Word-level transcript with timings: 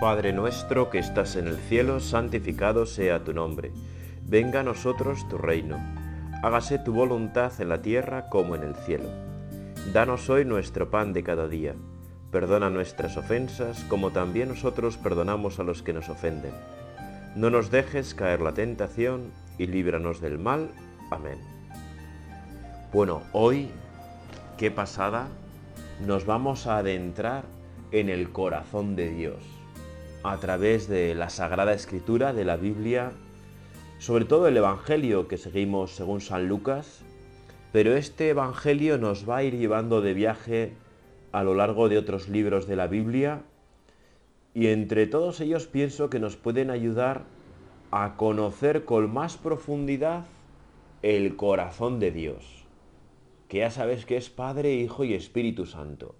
Padre 0.00 0.32
nuestro 0.32 0.90
que 0.90 1.00
estás 1.00 1.34
en 1.34 1.48
el 1.48 1.56
cielo, 1.56 1.98
santificado 1.98 2.86
sea 2.86 3.24
tu 3.24 3.32
nombre. 3.32 3.72
Venga 4.22 4.60
a 4.60 4.62
nosotros 4.62 5.28
tu 5.28 5.38
reino. 5.38 5.76
Hágase 6.40 6.78
tu 6.78 6.92
voluntad 6.92 7.50
en 7.60 7.68
la 7.68 7.82
tierra 7.82 8.28
como 8.28 8.54
en 8.54 8.62
el 8.62 8.76
cielo. 8.76 9.08
Danos 9.92 10.30
hoy 10.30 10.44
nuestro 10.44 10.88
pan 10.88 11.12
de 11.12 11.24
cada 11.24 11.48
día. 11.48 11.74
Perdona 12.30 12.70
nuestras 12.70 13.16
ofensas 13.16 13.82
como 13.88 14.12
también 14.12 14.50
nosotros 14.50 14.96
perdonamos 14.98 15.58
a 15.58 15.64
los 15.64 15.82
que 15.82 15.92
nos 15.92 16.08
ofenden. 16.08 16.52
No 17.34 17.50
nos 17.50 17.72
dejes 17.72 18.14
caer 18.14 18.40
la 18.40 18.54
tentación 18.54 19.32
y 19.58 19.66
líbranos 19.66 20.20
del 20.20 20.38
mal. 20.38 20.70
Amén. 21.10 21.40
Bueno, 22.92 23.22
hoy, 23.32 23.68
qué 24.58 24.70
pasada, 24.70 25.26
nos 26.06 26.24
vamos 26.24 26.68
a 26.68 26.78
adentrar 26.78 27.42
en 27.90 28.08
el 28.10 28.30
corazón 28.30 28.94
de 28.94 29.10
Dios 29.10 29.57
a 30.22 30.36
través 30.38 30.88
de 30.88 31.14
la 31.14 31.30
Sagrada 31.30 31.72
Escritura 31.72 32.32
de 32.32 32.44
la 32.44 32.56
Biblia, 32.56 33.12
sobre 33.98 34.24
todo 34.24 34.48
el 34.48 34.56
Evangelio 34.56 35.28
que 35.28 35.36
seguimos 35.36 35.92
según 35.92 36.20
San 36.20 36.48
Lucas, 36.48 37.02
pero 37.72 37.96
este 37.96 38.30
Evangelio 38.30 38.98
nos 38.98 39.28
va 39.28 39.38
a 39.38 39.42
ir 39.44 39.56
llevando 39.56 40.00
de 40.00 40.14
viaje 40.14 40.72
a 41.32 41.42
lo 41.42 41.54
largo 41.54 41.88
de 41.88 41.98
otros 41.98 42.28
libros 42.28 42.66
de 42.66 42.76
la 42.76 42.86
Biblia 42.86 43.42
y 44.54 44.68
entre 44.68 45.06
todos 45.06 45.40
ellos 45.40 45.66
pienso 45.66 46.10
que 46.10 46.18
nos 46.18 46.36
pueden 46.36 46.70
ayudar 46.70 47.24
a 47.90 48.16
conocer 48.16 48.84
con 48.84 49.12
más 49.12 49.36
profundidad 49.36 50.24
el 51.02 51.36
corazón 51.36 52.00
de 52.00 52.10
Dios, 52.10 52.64
que 53.48 53.58
ya 53.58 53.70
sabes 53.70 54.04
que 54.04 54.16
es 54.16 54.30
Padre, 54.30 54.74
Hijo 54.74 55.04
y 55.04 55.14
Espíritu 55.14 55.64
Santo, 55.64 56.16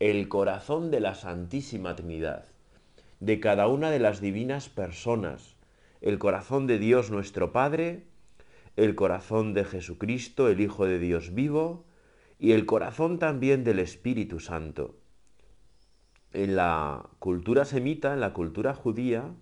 el 0.00 0.28
corazón 0.28 0.90
de 0.90 1.00
la 1.00 1.14
Santísima 1.14 1.94
Trinidad 1.94 2.46
de 3.20 3.40
cada 3.40 3.66
una 3.66 3.90
de 3.90 3.98
las 3.98 4.20
divinas 4.20 4.68
personas, 4.68 5.56
el 6.00 6.18
corazón 6.18 6.66
de 6.66 6.78
Dios 6.78 7.10
nuestro 7.10 7.52
Padre, 7.52 8.04
el 8.76 8.94
corazón 8.94 9.54
de 9.54 9.64
Jesucristo, 9.64 10.48
el 10.48 10.60
Hijo 10.60 10.86
de 10.86 10.98
Dios 10.98 11.34
vivo, 11.34 11.84
y 12.38 12.52
el 12.52 12.66
corazón 12.66 13.18
también 13.18 13.64
del 13.64 13.80
Espíritu 13.80 14.38
Santo. 14.38 14.94
En 16.32 16.54
la 16.54 17.08
cultura 17.18 17.64
semita, 17.64 18.14
en 18.14 18.20
la 18.20 18.32
cultura 18.32 18.74
judía, 18.74 19.34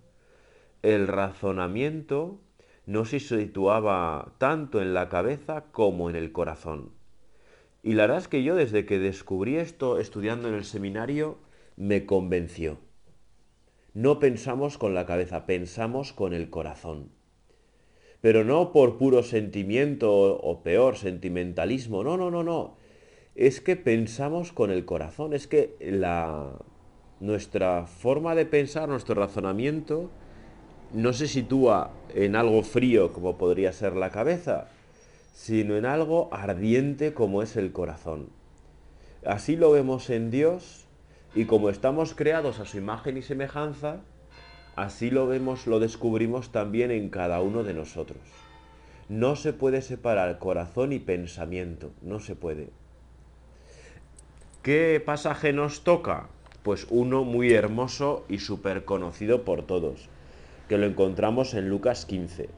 el 0.81 1.07
razonamiento 1.07 2.39
no 2.87 3.05
se 3.05 3.19
situaba 3.19 4.33
tanto 4.37 4.81
en 4.81 4.93
la 4.93 5.09
cabeza 5.09 5.65
como 5.71 6.09
en 6.09 6.15
el 6.15 6.31
corazón. 6.31 6.91
Y 7.83 7.93
la 7.93 8.03
verdad 8.03 8.19
es 8.19 8.27
que 8.27 8.43
yo 8.43 8.55
desde 8.55 8.85
que 8.85 8.97
descubrí 8.97 9.57
esto 9.57 9.99
estudiando 9.99 10.47
en 10.47 10.55
el 10.55 10.65
seminario, 10.65 11.37
me 11.75 12.05
convenció. 12.05 12.79
No 13.97 14.19
pensamos 14.19 14.77
con 14.77 14.93
la 14.93 15.07
cabeza, 15.07 15.47
pensamos 15.47 16.13
con 16.13 16.35
el 16.35 16.51
corazón. 16.51 17.09
Pero 18.21 18.43
no 18.43 18.71
por 18.71 18.99
puro 18.99 19.23
sentimiento 19.23 20.37
o 20.37 20.61
peor, 20.61 20.97
sentimentalismo. 20.97 22.03
No, 22.03 22.15
no, 22.15 22.29
no, 22.29 22.43
no. 22.43 22.75
Es 23.33 23.59
que 23.59 23.75
pensamos 23.75 24.53
con 24.53 24.69
el 24.69 24.85
corazón. 24.85 25.33
Es 25.33 25.47
que 25.47 25.75
la, 25.79 26.59
nuestra 27.19 27.87
forma 27.87 28.35
de 28.35 28.45
pensar, 28.45 28.87
nuestro 28.87 29.15
razonamiento, 29.15 30.11
no 30.93 31.11
se 31.11 31.27
sitúa 31.27 31.89
en 32.13 32.35
algo 32.35 32.61
frío 32.61 33.11
como 33.13 33.39
podría 33.39 33.73
ser 33.73 33.95
la 33.95 34.11
cabeza, 34.11 34.67
sino 35.33 35.75
en 35.75 35.87
algo 35.87 36.29
ardiente 36.31 37.15
como 37.15 37.41
es 37.41 37.57
el 37.57 37.71
corazón. 37.71 38.29
Así 39.25 39.55
lo 39.55 39.71
vemos 39.71 40.11
en 40.11 40.29
Dios 40.29 40.86
y 41.35 41.45
como 41.45 41.69
estamos 41.69 42.13
creados 42.13 42.59
a 42.59 42.65
su 42.65 42.77
imagen 42.77 43.17
y 43.17 43.21
semejanza, 43.21 44.01
así 44.75 45.09
lo 45.09 45.27
vemos, 45.27 45.67
lo 45.67 45.79
descubrimos 45.79 46.51
también 46.51 46.91
en 46.91 47.09
cada 47.09 47.41
uno 47.41 47.63
de 47.63 47.73
nosotros. 47.73 48.19
No 49.09 49.35
se 49.35 49.53
puede 49.53 49.81
separar 49.81 50.39
corazón 50.39 50.93
y 50.93 50.99
pensamiento, 50.99 51.91
no 52.01 52.19
se 52.19 52.35
puede. 52.35 52.69
¿Qué 54.61 55.01
pasaje 55.05 55.53
nos 55.53 55.83
toca? 55.83 56.27
Pues 56.63 56.87
uno 56.89 57.23
muy 57.23 57.53
hermoso 57.53 58.25
y 58.27 58.39
súper 58.39 58.83
conocido 58.83 59.43
por 59.45 59.65
todos, 59.65 60.09
que 60.67 60.77
lo 60.77 60.85
encontramos 60.85 61.53
en 61.53 61.69
Lucas 61.69 62.05
15. 62.05 62.49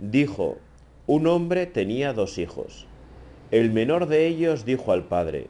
Dijo, 0.00 0.58
un 1.06 1.26
hombre 1.26 1.66
tenía 1.66 2.12
dos 2.12 2.38
hijos. 2.38 2.86
El 3.50 3.70
menor 3.70 4.06
de 4.06 4.26
ellos 4.26 4.64
dijo 4.64 4.90
al 4.90 5.04
padre, 5.04 5.46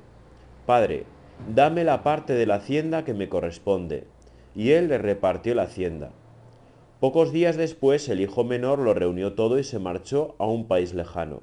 Padre, 0.67 1.05
dame 1.49 1.84
la 1.84 2.03
parte 2.03 2.33
de 2.33 2.47
la 2.47 2.56
hacienda 2.56 3.05
que 3.05 3.15
me 3.15 3.28
corresponde. 3.28 4.06
Y 4.55 4.71
él 4.71 4.89
le 4.89 4.99
repartió 4.99 5.55
la 5.55 5.62
hacienda. 5.65 6.12
Pocos 7.00 7.33
días 7.33 7.56
después 7.56 8.09
el 8.09 8.21
hijo 8.21 8.45
menor 8.45 8.78
lo 8.78 8.95
reunió 8.95 9.34
todo 9.34 9.59
y 9.59 9.65
se 9.65 9.78
marchó 9.78 10.37
a 10.39 10.47
un 10.47 10.69
país 10.69 10.94
lejano, 10.94 11.43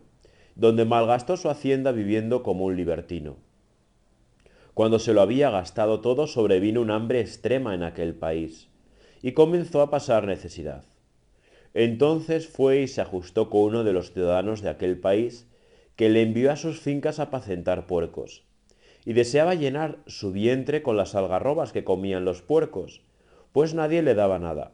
donde 0.55 0.85
malgastó 0.85 1.37
su 1.37 1.49
hacienda 1.49 1.91
viviendo 1.91 2.41
como 2.41 2.65
un 2.65 2.77
libertino. 2.77 3.37
Cuando 4.73 4.97
se 4.97 5.13
lo 5.13 5.21
había 5.21 5.49
gastado 5.49 5.99
todo, 5.99 6.25
sobrevino 6.25 6.81
un 6.81 6.89
hambre 6.89 7.19
extrema 7.19 7.75
en 7.75 7.83
aquel 7.83 8.15
país, 8.15 8.69
y 9.21 9.33
comenzó 9.33 9.81
a 9.81 9.91
pasar 9.91 10.25
necesidad. 10.25 10.85
Entonces 11.73 12.47
fue 12.47 12.81
y 12.81 12.87
se 12.87 13.01
ajustó 13.01 13.49
con 13.49 13.61
uno 13.61 13.83
de 13.83 13.93
los 13.93 14.13
ciudadanos 14.13 14.61
de 14.61 14.69
aquel 14.69 14.99
país, 14.99 15.47
que 15.95 16.09
le 16.09 16.21
envió 16.21 16.51
a 16.51 16.55
sus 16.55 16.79
fincas 16.79 17.19
a 17.19 17.23
apacentar 17.23 17.85
puercos 17.85 18.45
y 19.05 19.13
deseaba 19.13 19.55
llenar 19.55 19.99
su 20.05 20.31
vientre 20.31 20.81
con 20.81 20.97
las 20.97 21.15
algarrobas 21.15 21.71
que 21.71 21.83
comían 21.83 22.25
los 22.25 22.41
puercos, 22.41 23.01
pues 23.51 23.73
nadie 23.73 24.01
le 24.01 24.13
daba 24.13 24.39
nada. 24.39 24.71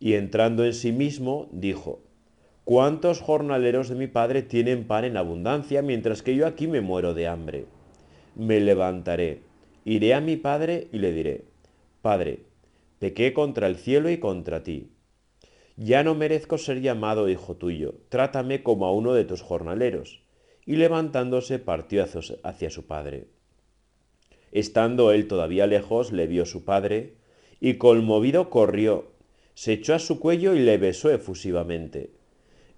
Y 0.00 0.14
entrando 0.14 0.64
en 0.64 0.74
sí 0.74 0.92
mismo, 0.92 1.48
dijo, 1.52 2.00
¿Cuántos 2.64 3.20
jornaleros 3.20 3.88
de 3.88 3.94
mi 3.94 4.08
padre 4.08 4.42
tienen 4.42 4.86
pan 4.86 5.04
en 5.04 5.16
abundancia, 5.16 5.82
mientras 5.82 6.22
que 6.22 6.34
yo 6.34 6.46
aquí 6.46 6.66
me 6.66 6.80
muero 6.80 7.14
de 7.14 7.28
hambre? 7.28 7.66
Me 8.34 8.60
levantaré, 8.60 9.40
iré 9.84 10.14
a 10.14 10.20
mi 10.20 10.36
padre 10.36 10.88
y 10.92 10.98
le 10.98 11.12
diré, 11.12 11.44
Padre, 12.02 12.40
pequé 12.98 13.32
contra 13.32 13.68
el 13.68 13.76
cielo 13.76 14.10
y 14.10 14.18
contra 14.18 14.62
ti. 14.62 14.90
Ya 15.76 16.02
no 16.02 16.14
merezco 16.14 16.58
ser 16.58 16.80
llamado 16.80 17.28
hijo 17.28 17.54
tuyo, 17.56 17.94
trátame 18.08 18.62
como 18.62 18.86
a 18.86 18.92
uno 18.92 19.12
de 19.12 19.24
tus 19.24 19.42
jornaleros 19.42 20.25
y 20.66 20.76
levantándose 20.76 21.60
partió 21.60 22.04
hacia 22.42 22.70
su 22.70 22.86
padre. 22.86 23.28
Estando 24.50 25.12
él 25.12 25.28
todavía 25.28 25.66
lejos, 25.66 26.12
le 26.12 26.26
vio 26.26 26.44
su 26.44 26.64
padre, 26.64 27.14
y 27.60 27.74
conmovido 27.74 28.50
corrió, 28.50 29.12
se 29.54 29.72
echó 29.72 29.94
a 29.94 29.98
su 29.98 30.18
cuello 30.18 30.54
y 30.54 30.58
le 30.58 30.76
besó 30.76 31.10
efusivamente. 31.10 32.10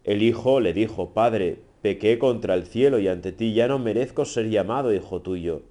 El 0.04 0.22
hijo 0.22 0.60
le 0.60 0.72
dijo, 0.72 1.12
Padre, 1.12 1.62
pequé 1.82 2.18
contra 2.18 2.54
el 2.54 2.66
cielo 2.66 2.98
y 2.98 3.08
ante 3.08 3.32
ti 3.32 3.54
ya 3.54 3.66
no 3.66 3.78
merezco 3.78 4.24
ser 4.24 4.48
llamado 4.48 4.94
hijo 4.94 5.22
tuyo. 5.22 5.62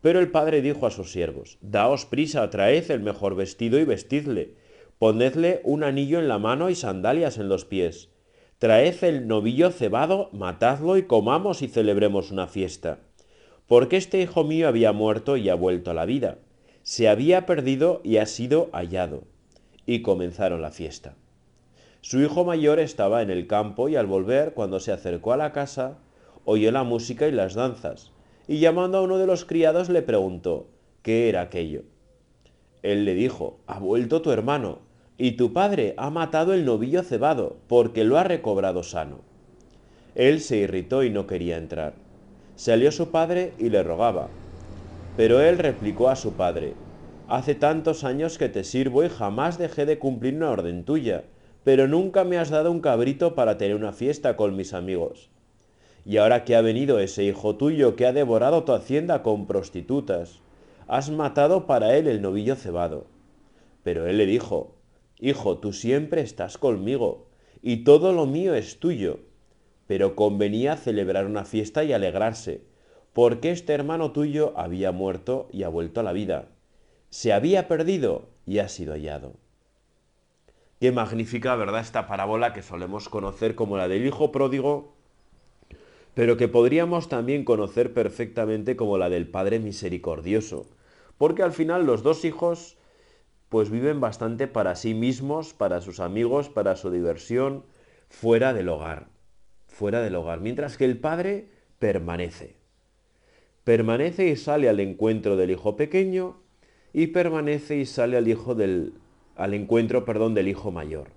Pero 0.00 0.20
el 0.20 0.30
padre 0.30 0.62
dijo 0.62 0.86
a 0.86 0.90
sus 0.90 1.12
siervos, 1.12 1.58
Daos 1.60 2.06
prisa, 2.06 2.48
traed 2.50 2.90
el 2.90 3.00
mejor 3.00 3.36
vestido 3.36 3.78
y 3.78 3.84
vestidle, 3.84 4.54
ponedle 4.98 5.60
un 5.64 5.84
anillo 5.84 6.18
en 6.18 6.28
la 6.28 6.38
mano 6.38 6.70
y 6.70 6.74
sandalias 6.74 7.38
en 7.38 7.48
los 7.48 7.64
pies 7.64 8.10
Traed 8.58 9.04
el 9.04 9.28
novillo 9.28 9.70
cebado, 9.70 10.30
matadlo 10.32 10.96
y 10.96 11.04
comamos 11.04 11.62
y 11.62 11.68
celebremos 11.68 12.32
una 12.32 12.48
fiesta. 12.48 12.98
Porque 13.68 13.96
este 13.96 14.20
hijo 14.20 14.42
mío 14.42 14.66
había 14.66 14.92
muerto 14.92 15.36
y 15.36 15.48
ha 15.48 15.54
vuelto 15.54 15.92
a 15.92 15.94
la 15.94 16.06
vida. 16.06 16.38
Se 16.82 17.08
había 17.08 17.46
perdido 17.46 18.00
y 18.02 18.16
ha 18.16 18.26
sido 18.26 18.68
hallado. 18.72 19.22
Y 19.86 20.02
comenzaron 20.02 20.60
la 20.60 20.72
fiesta. 20.72 21.14
Su 22.00 22.20
hijo 22.20 22.44
mayor 22.44 22.80
estaba 22.80 23.22
en 23.22 23.30
el 23.30 23.46
campo 23.46 23.88
y 23.88 23.94
al 23.94 24.06
volver, 24.06 24.54
cuando 24.54 24.80
se 24.80 24.90
acercó 24.90 25.32
a 25.32 25.36
la 25.36 25.52
casa, 25.52 25.98
oyó 26.44 26.72
la 26.72 26.82
música 26.82 27.28
y 27.28 27.32
las 27.32 27.54
danzas, 27.54 28.10
y 28.48 28.58
llamando 28.58 28.98
a 28.98 29.02
uno 29.02 29.18
de 29.18 29.26
los 29.26 29.44
criados 29.44 29.88
le 29.88 30.02
preguntó, 30.02 30.66
¿qué 31.02 31.28
era 31.28 31.42
aquello? 31.42 31.82
Él 32.82 33.04
le 33.04 33.14
dijo, 33.14 33.60
ha 33.66 33.78
vuelto 33.78 34.20
tu 34.20 34.32
hermano, 34.32 34.80
y 35.18 35.32
tu 35.32 35.52
padre 35.52 35.94
ha 35.96 36.10
matado 36.10 36.54
el 36.54 36.64
novillo 36.64 37.02
cebado, 37.02 37.56
porque 37.66 38.04
lo 38.04 38.18
ha 38.18 38.24
recobrado 38.24 38.84
sano. 38.84 39.18
Él 40.14 40.40
se 40.40 40.58
irritó 40.58 41.02
y 41.02 41.10
no 41.10 41.26
quería 41.26 41.56
entrar. 41.56 41.94
Salió 42.54 42.92
su 42.92 43.10
padre 43.10 43.52
y 43.58 43.68
le 43.68 43.82
rogaba. 43.82 44.28
Pero 45.16 45.40
él 45.40 45.58
replicó 45.58 46.08
a 46.08 46.16
su 46.16 46.32
padre, 46.32 46.74
Hace 47.26 47.54
tantos 47.54 48.04
años 48.04 48.38
que 48.38 48.48
te 48.48 48.64
sirvo 48.64 49.04
y 49.04 49.10
jamás 49.10 49.58
dejé 49.58 49.84
de 49.84 49.98
cumplir 49.98 50.34
una 50.34 50.50
orden 50.50 50.84
tuya, 50.84 51.24
pero 51.62 51.86
nunca 51.86 52.24
me 52.24 52.38
has 52.38 52.48
dado 52.48 52.70
un 52.70 52.80
cabrito 52.80 53.34
para 53.34 53.58
tener 53.58 53.76
una 53.76 53.92
fiesta 53.92 54.34
con 54.34 54.56
mis 54.56 54.72
amigos. 54.72 55.28
Y 56.06 56.16
ahora 56.16 56.44
que 56.44 56.56
ha 56.56 56.62
venido 56.62 57.00
ese 57.00 57.24
hijo 57.24 57.56
tuyo 57.56 57.96
que 57.96 58.06
ha 58.06 58.14
devorado 58.14 58.64
tu 58.64 58.72
hacienda 58.72 59.22
con 59.22 59.46
prostitutas, 59.46 60.40
has 60.86 61.10
matado 61.10 61.66
para 61.66 61.96
él 61.96 62.06
el 62.06 62.22
novillo 62.22 62.56
cebado. 62.56 63.04
Pero 63.82 64.06
él 64.06 64.16
le 64.16 64.24
dijo, 64.24 64.77
Hijo, 65.20 65.58
tú 65.58 65.72
siempre 65.72 66.20
estás 66.20 66.58
conmigo, 66.58 67.28
y 67.62 67.78
todo 67.84 68.12
lo 68.12 68.26
mío 68.26 68.54
es 68.54 68.78
tuyo. 68.78 69.20
Pero 69.86 70.14
convenía 70.14 70.76
celebrar 70.76 71.26
una 71.26 71.44
fiesta 71.44 71.82
y 71.82 71.92
alegrarse, 71.92 72.62
porque 73.12 73.50
este 73.50 73.72
hermano 73.72 74.12
tuyo 74.12 74.52
había 74.56 74.92
muerto 74.92 75.48
y 75.50 75.62
ha 75.62 75.68
vuelto 75.68 76.00
a 76.00 76.02
la 76.02 76.12
vida. 76.12 76.48
se 77.10 77.32
había 77.32 77.68
perdido 77.68 78.28
y 78.46 78.58
ha 78.58 78.68
sido 78.68 78.92
hallado. 78.92 79.34
Qué 80.80 80.92
magnífica, 80.92 81.56
¿verdad? 81.56 81.80
Esta 81.80 82.06
parábola 82.06 82.52
que 82.52 82.62
solemos 82.62 83.08
conocer 83.08 83.54
como 83.54 83.76
la 83.76 83.88
del 83.88 84.06
hijo 84.06 84.30
pródigo, 84.30 84.94
pero 86.14 86.36
que 86.36 86.48
podríamos 86.48 87.08
también 87.08 87.44
conocer 87.44 87.92
perfectamente 87.94 88.76
como 88.76 88.98
la 88.98 89.08
del 89.08 89.28
Padre 89.28 89.58
misericordioso, 89.58 90.66
porque 91.16 91.42
al 91.42 91.52
final 91.52 91.86
los 91.86 92.02
dos 92.02 92.24
hijos 92.24 92.76
pues 93.48 93.70
viven 93.70 94.00
bastante 94.00 94.46
para 94.46 94.74
sí 94.76 94.94
mismos, 94.94 95.54
para 95.54 95.80
sus 95.80 96.00
amigos, 96.00 96.48
para 96.48 96.76
su 96.76 96.90
diversión, 96.90 97.64
fuera 98.08 98.52
del 98.52 98.68
hogar, 98.68 99.08
fuera 99.66 100.00
del 100.00 100.16
hogar, 100.16 100.40
mientras 100.40 100.76
que 100.76 100.84
el 100.84 100.98
Padre 100.98 101.48
permanece. 101.78 102.56
Permanece 103.64 104.28
y 104.28 104.36
sale 104.36 104.68
al 104.68 104.80
encuentro 104.80 105.36
del 105.36 105.50
hijo 105.50 105.76
pequeño 105.76 106.40
y 106.92 107.08
permanece 107.08 107.76
y 107.76 107.86
sale 107.86 108.16
al 108.16 108.28
hijo 108.28 108.54
del 108.54 108.94
al 109.38 109.54
encuentro, 109.54 110.04
perdón, 110.04 110.34
del 110.34 110.48
hijo 110.48 110.72
mayor. 110.72 111.08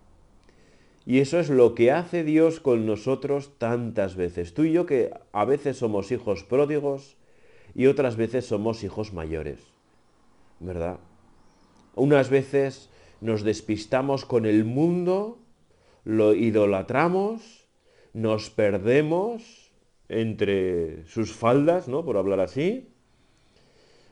Y 1.05 1.19
eso 1.19 1.39
es 1.39 1.49
lo 1.49 1.73
que 1.73 1.91
hace 1.91 2.23
Dios 2.23 2.59
con 2.59 2.85
nosotros 2.85 3.57
tantas 3.57 4.15
veces. 4.15 4.53
Tú 4.53 4.63
y 4.63 4.71
yo 4.71 4.85
que 4.85 5.11
a 5.33 5.43
veces 5.43 5.77
somos 5.77 6.11
hijos 6.11 6.43
pródigos 6.43 7.17
y 7.73 7.87
otras 7.87 8.15
veces 8.15 8.45
somos 8.45 8.83
hijos 8.83 9.11
mayores. 9.11 9.59
¿Verdad? 10.59 10.99
Unas 11.95 12.29
veces 12.29 12.89
nos 13.19 13.43
despistamos 13.43 14.25
con 14.25 14.45
el 14.45 14.65
mundo, 14.65 15.37
lo 16.03 16.33
idolatramos, 16.33 17.65
nos 18.13 18.49
perdemos 18.49 19.71
entre 20.09 21.05
sus 21.07 21.33
faldas, 21.33 21.87
¿no? 21.87 22.03
Por 22.03 22.17
hablar 22.17 22.39
así, 22.39 22.89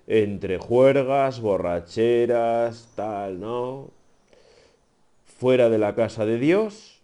entre 0.07 0.57
juergas, 0.57 1.41
borracheras, 1.41 2.91
tal, 2.95 3.39
¿no? 3.39 3.99
fuera 5.39 5.69
de 5.69 5.77
la 5.77 5.95
casa 5.95 6.25
de 6.25 6.37
Dios 6.37 6.99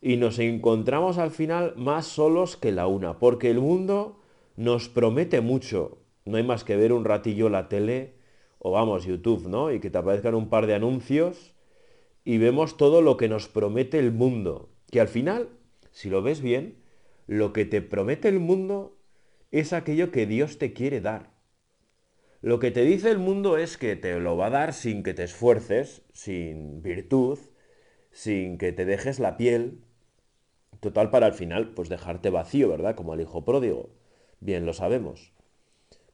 y 0.00 0.16
nos 0.16 0.38
encontramos 0.38 1.18
al 1.18 1.32
final 1.32 1.74
más 1.76 2.06
solos 2.06 2.56
que 2.56 2.70
la 2.70 2.86
una, 2.86 3.18
porque 3.18 3.50
el 3.50 3.58
mundo 3.58 4.20
nos 4.56 4.88
promete 4.88 5.40
mucho. 5.40 5.98
No 6.24 6.36
hay 6.36 6.44
más 6.44 6.62
que 6.62 6.76
ver 6.76 6.92
un 6.92 7.04
ratillo 7.04 7.48
la 7.48 7.68
tele 7.68 8.14
o 8.66 8.72
vamos, 8.72 9.04
YouTube, 9.04 9.46
¿no? 9.46 9.70
Y 9.70 9.78
que 9.78 9.90
te 9.90 9.98
aparezcan 9.98 10.34
un 10.34 10.48
par 10.48 10.66
de 10.66 10.74
anuncios 10.74 11.54
y 12.24 12.38
vemos 12.38 12.76
todo 12.76 13.00
lo 13.00 13.16
que 13.16 13.28
nos 13.28 13.46
promete 13.46 14.00
el 14.00 14.10
mundo. 14.10 14.70
Que 14.90 15.00
al 15.00 15.06
final, 15.06 15.50
si 15.92 16.10
lo 16.10 16.20
ves 16.20 16.40
bien, 16.40 16.82
lo 17.28 17.52
que 17.52 17.64
te 17.64 17.80
promete 17.80 18.26
el 18.26 18.40
mundo 18.40 18.98
es 19.52 19.72
aquello 19.72 20.10
que 20.10 20.26
Dios 20.26 20.58
te 20.58 20.72
quiere 20.72 21.00
dar. 21.00 21.30
Lo 22.42 22.58
que 22.58 22.72
te 22.72 22.82
dice 22.82 23.12
el 23.12 23.18
mundo 23.18 23.56
es 23.56 23.78
que 23.78 23.94
te 23.94 24.18
lo 24.18 24.36
va 24.36 24.46
a 24.46 24.50
dar 24.50 24.72
sin 24.72 25.04
que 25.04 25.14
te 25.14 25.22
esfuerces, 25.22 26.02
sin 26.12 26.82
virtud, 26.82 27.38
sin 28.10 28.58
que 28.58 28.72
te 28.72 28.84
dejes 28.84 29.20
la 29.20 29.36
piel, 29.36 29.84
total 30.80 31.10
para 31.10 31.26
al 31.26 31.34
final 31.34 31.72
pues 31.72 31.88
dejarte 31.88 32.30
vacío, 32.30 32.68
¿verdad? 32.68 32.96
Como 32.96 33.12
al 33.12 33.20
hijo 33.20 33.44
pródigo. 33.44 33.90
Bien 34.40 34.66
lo 34.66 34.72
sabemos, 34.72 35.35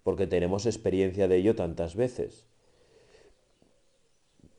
porque 0.02 0.26
tenemos 0.26 0.66
experiencia 0.66 1.28
de 1.28 1.36
ello 1.36 1.54
tantas 1.54 1.94
veces. 1.96 2.48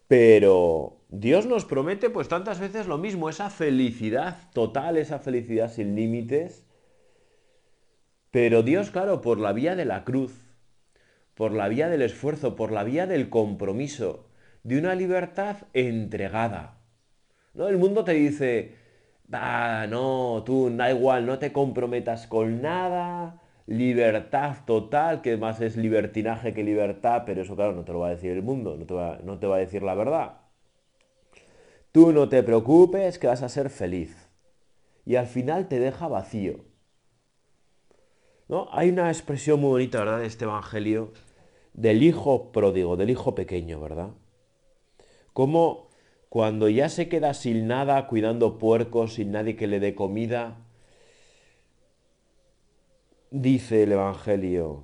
Pero 0.07 0.97
Dios 1.09 1.45
nos 1.45 1.65
promete 1.65 2.09
pues 2.09 2.27
tantas 2.27 2.59
veces 2.59 2.87
lo 2.87 2.97
mismo, 2.97 3.29
esa 3.29 3.49
felicidad 3.49 4.37
total, 4.53 4.97
esa 4.97 5.19
felicidad 5.19 5.71
sin 5.71 5.95
límites. 5.95 6.65
Pero 8.31 8.63
Dios, 8.63 8.91
claro, 8.91 9.21
por 9.21 9.39
la 9.39 9.53
vía 9.53 9.75
de 9.75 9.85
la 9.85 10.03
cruz, 10.03 10.33
por 11.35 11.51
la 11.51 11.67
vía 11.67 11.89
del 11.89 12.01
esfuerzo, 12.01 12.55
por 12.55 12.71
la 12.71 12.83
vía 12.83 13.07
del 13.07 13.29
compromiso, 13.29 14.27
de 14.63 14.77
una 14.77 14.95
libertad 14.95 15.57
entregada. 15.73 16.79
¿No? 17.53 17.67
El 17.67 17.77
mundo 17.77 18.03
te 18.03 18.13
dice, 18.13 18.75
ah, 19.31 19.85
no, 19.89 20.43
tú 20.45 20.71
da 20.75 20.91
igual, 20.91 21.25
no 21.25 21.37
te 21.39 21.51
comprometas 21.51 22.27
con 22.27 22.61
nada, 22.61 23.42
libertad 23.65 24.57
total, 24.65 25.21
que 25.21 25.38
más 25.38 25.62
es 25.62 25.77
libertinaje 25.77 26.54
que 26.54 26.63
libertad, 26.63 27.24
pero 27.25 27.42
eso 27.42 27.56
claro, 27.56 27.74
no 27.74 27.83
te 27.83 27.94
lo 27.94 28.00
va 28.00 28.07
a 28.07 28.12
decir 28.12 28.31
el 28.31 28.42
mundo, 28.42 28.75
no 28.77 28.86
te 28.86 28.94
va, 28.94 29.19
no 29.24 29.39
te 29.39 29.48
va 29.48 29.57
a 29.57 29.60
decir 29.60 29.83
la 29.83 29.95
verdad. 29.95 30.42
Tú 31.92 32.12
no 32.12 32.27
te 32.27 32.42
preocupes 32.44 33.19
que 33.19 33.27
vas 33.27 33.44
a 33.44 33.50
ser 33.50 33.69
feliz. 33.69 34.30
Y 35.06 35.15
al 35.15 35.27
final 35.27 35.68
te 35.68 35.80
deja 35.80 36.07
vacío. 36.07 36.65
¿No? 38.48 38.68
Hay 38.71 38.89
una 38.89 39.10
expresión 39.10 39.60
muy 39.60 39.69
bonita, 39.69 40.00
¿verdad?, 40.00 40.19
de 40.19 40.25
este 40.25 40.45
Evangelio, 40.45 41.13
del 41.74 42.04
hijo 42.04 42.51
pródigo, 42.51 42.98
del 42.98 43.10
hijo 43.10 43.36
pequeño, 43.36 43.80
¿verdad? 43.80 44.10
Como 45.33 45.89
cuando 46.30 46.68
ya 46.68 46.89
se 46.89 47.10
queda 47.10 47.33
sin 47.33 47.68
nada, 47.68 48.07
cuidando 48.07 48.57
puercos, 48.57 49.13
sin 49.13 49.31
nadie 49.31 49.56
que 49.56 49.68
le 49.68 49.80
dé 49.80 49.94
comida, 49.94 50.62
dice 53.33 53.81
el 53.81 53.94
Evangelio, 53.94 54.83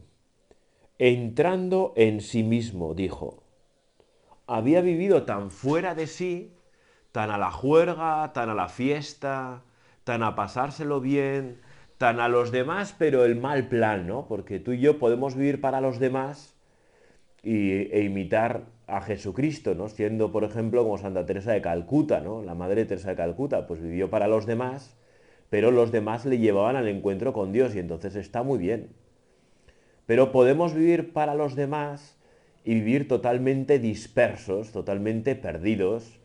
entrando 0.97 1.93
en 1.95 2.19
sí 2.19 2.41
mismo, 2.41 2.95
dijo, 2.95 3.43
había 4.47 4.81
vivido 4.81 5.23
tan 5.23 5.51
fuera 5.51 5.93
de 5.93 6.07
sí, 6.07 6.51
tan 7.11 7.29
a 7.29 7.37
la 7.37 7.51
juerga, 7.51 8.33
tan 8.33 8.49
a 8.49 8.55
la 8.55 8.67
fiesta, 8.67 9.61
tan 10.03 10.23
a 10.23 10.33
pasárselo 10.35 10.99
bien, 10.99 11.61
tan 11.99 12.19
a 12.19 12.27
los 12.27 12.51
demás, 12.51 12.95
pero 12.97 13.23
el 13.23 13.35
mal 13.35 13.67
plan, 13.67 14.07
¿no? 14.07 14.27
Porque 14.27 14.59
tú 14.59 14.71
y 14.71 14.79
yo 14.79 14.97
podemos 14.97 15.35
vivir 15.35 15.61
para 15.61 15.79
los 15.79 15.99
demás 15.99 16.55
e 17.43 18.01
imitar 18.03 18.63
a 18.87 19.01
Jesucristo, 19.01 19.75
¿no? 19.75 19.89
Siendo, 19.89 20.31
por 20.31 20.43
ejemplo, 20.43 20.83
como 20.83 20.97
Santa 20.97 21.27
Teresa 21.27 21.51
de 21.51 21.61
Calcuta, 21.61 22.19
¿no? 22.19 22.41
La 22.41 22.55
Madre 22.55 22.85
Teresa 22.85 23.09
de 23.09 23.15
Calcuta, 23.15 23.67
pues 23.67 23.79
vivió 23.79 24.09
para 24.09 24.27
los 24.27 24.47
demás, 24.47 24.97
pero 25.49 25.71
los 25.71 25.91
demás 25.91 26.25
le 26.25 26.37
llevaban 26.37 26.75
al 26.75 26.87
encuentro 26.87 27.33
con 27.33 27.51
Dios 27.51 27.75
y 27.75 27.79
entonces 27.79 28.15
está 28.15 28.43
muy 28.43 28.59
bien. 28.59 28.89
Pero 30.05 30.31
podemos 30.31 30.73
vivir 30.73 31.13
para 31.13 31.35
los 31.35 31.55
demás 31.55 32.17
y 32.63 32.75
vivir 32.75 33.07
totalmente 33.07 33.79
dispersos, 33.79 34.71
totalmente 34.71 35.35
perdidos, 35.35 36.19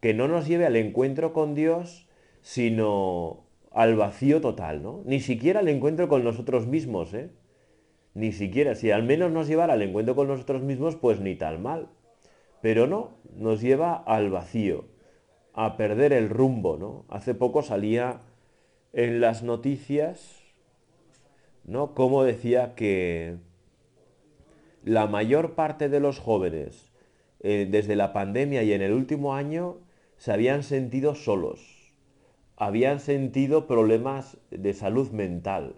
que 0.00 0.14
no 0.14 0.28
nos 0.28 0.46
lleve 0.46 0.66
al 0.66 0.76
encuentro 0.76 1.32
con 1.32 1.54
Dios, 1.54 2.08
sino 2.42 3.44
al 3.72 3.96
vacío 3.96 4.40
total, 4.40 4.82
¿no? 4.82 5.02
Ni 5.04 5.20
siquiera 5.20 5.60
al 5.60 5.68
encuentro 5.68 6.08
con 6.08 6.24
nosotros 6.24 6.66
mismos, 6.66 7.14
¿eh? 7.14 7.30
Ni 8.14 8.32
siquiera, 8.32 8.74
si 8.74 8.90
al 8.90 9.04
menos 9.04 9.30
nos 9.30 9.46
llevara 9.46 9.74
al 9.74 9.82
encuentro 9.82 10.16
con 10.16 10.26
nosotros 10.26 10.62
mismos, 10.62 10.96
pues 10.96 11.20
ni 11.20 11.36
tal 11.36 11.60
mal. 11.60 11.88
Pero 12.60 12.86
no, 12.86 13.12
nos 13.36 13.60
lleva 13.60 13.94
al 13.94 14.30
vacío, 14.30 14.86
a 15.54 15.76
perder 15.76 16.12
el 16.12 16.28
rumbo, 16.28 16.76
¿no? 16.76 17.04
Hace 17.08 17.34
poco 17.34 17.62
salía 17.62 18.22
en 18.92 19.20
las 19.20 19.42
noticias, 19.42 20.42
¿no? 21.64 21.94
Como 21.94 22.24
decía 22.24 22.74
que 22.74 23.36
la 24.84 25.06
mayor 25.06 25.54
parte 25.54 25.88
de 25.88 26.00
los 26.00 26.18
jóvenes, 26.18 26.90
eh, 27.40 27.68
desde 27.70 27.96
la 27.96 28.12
pandemia 28.12 28.62
y 28.62 28.72
en 28.72 28.82
el 28.82 28.92
último 28.92 29.34
año, 29.34 29.78
se 30.16 30.32
habían 30.32 30.62
sentido 30.62 31.14
solos 31.14 31.80
habían 32.60 33.00
sentido 33.00 33.66
problemas 33.66 34.36
de 34.50 34.74
salud 34.74 35.10
mental. 35.10 35.76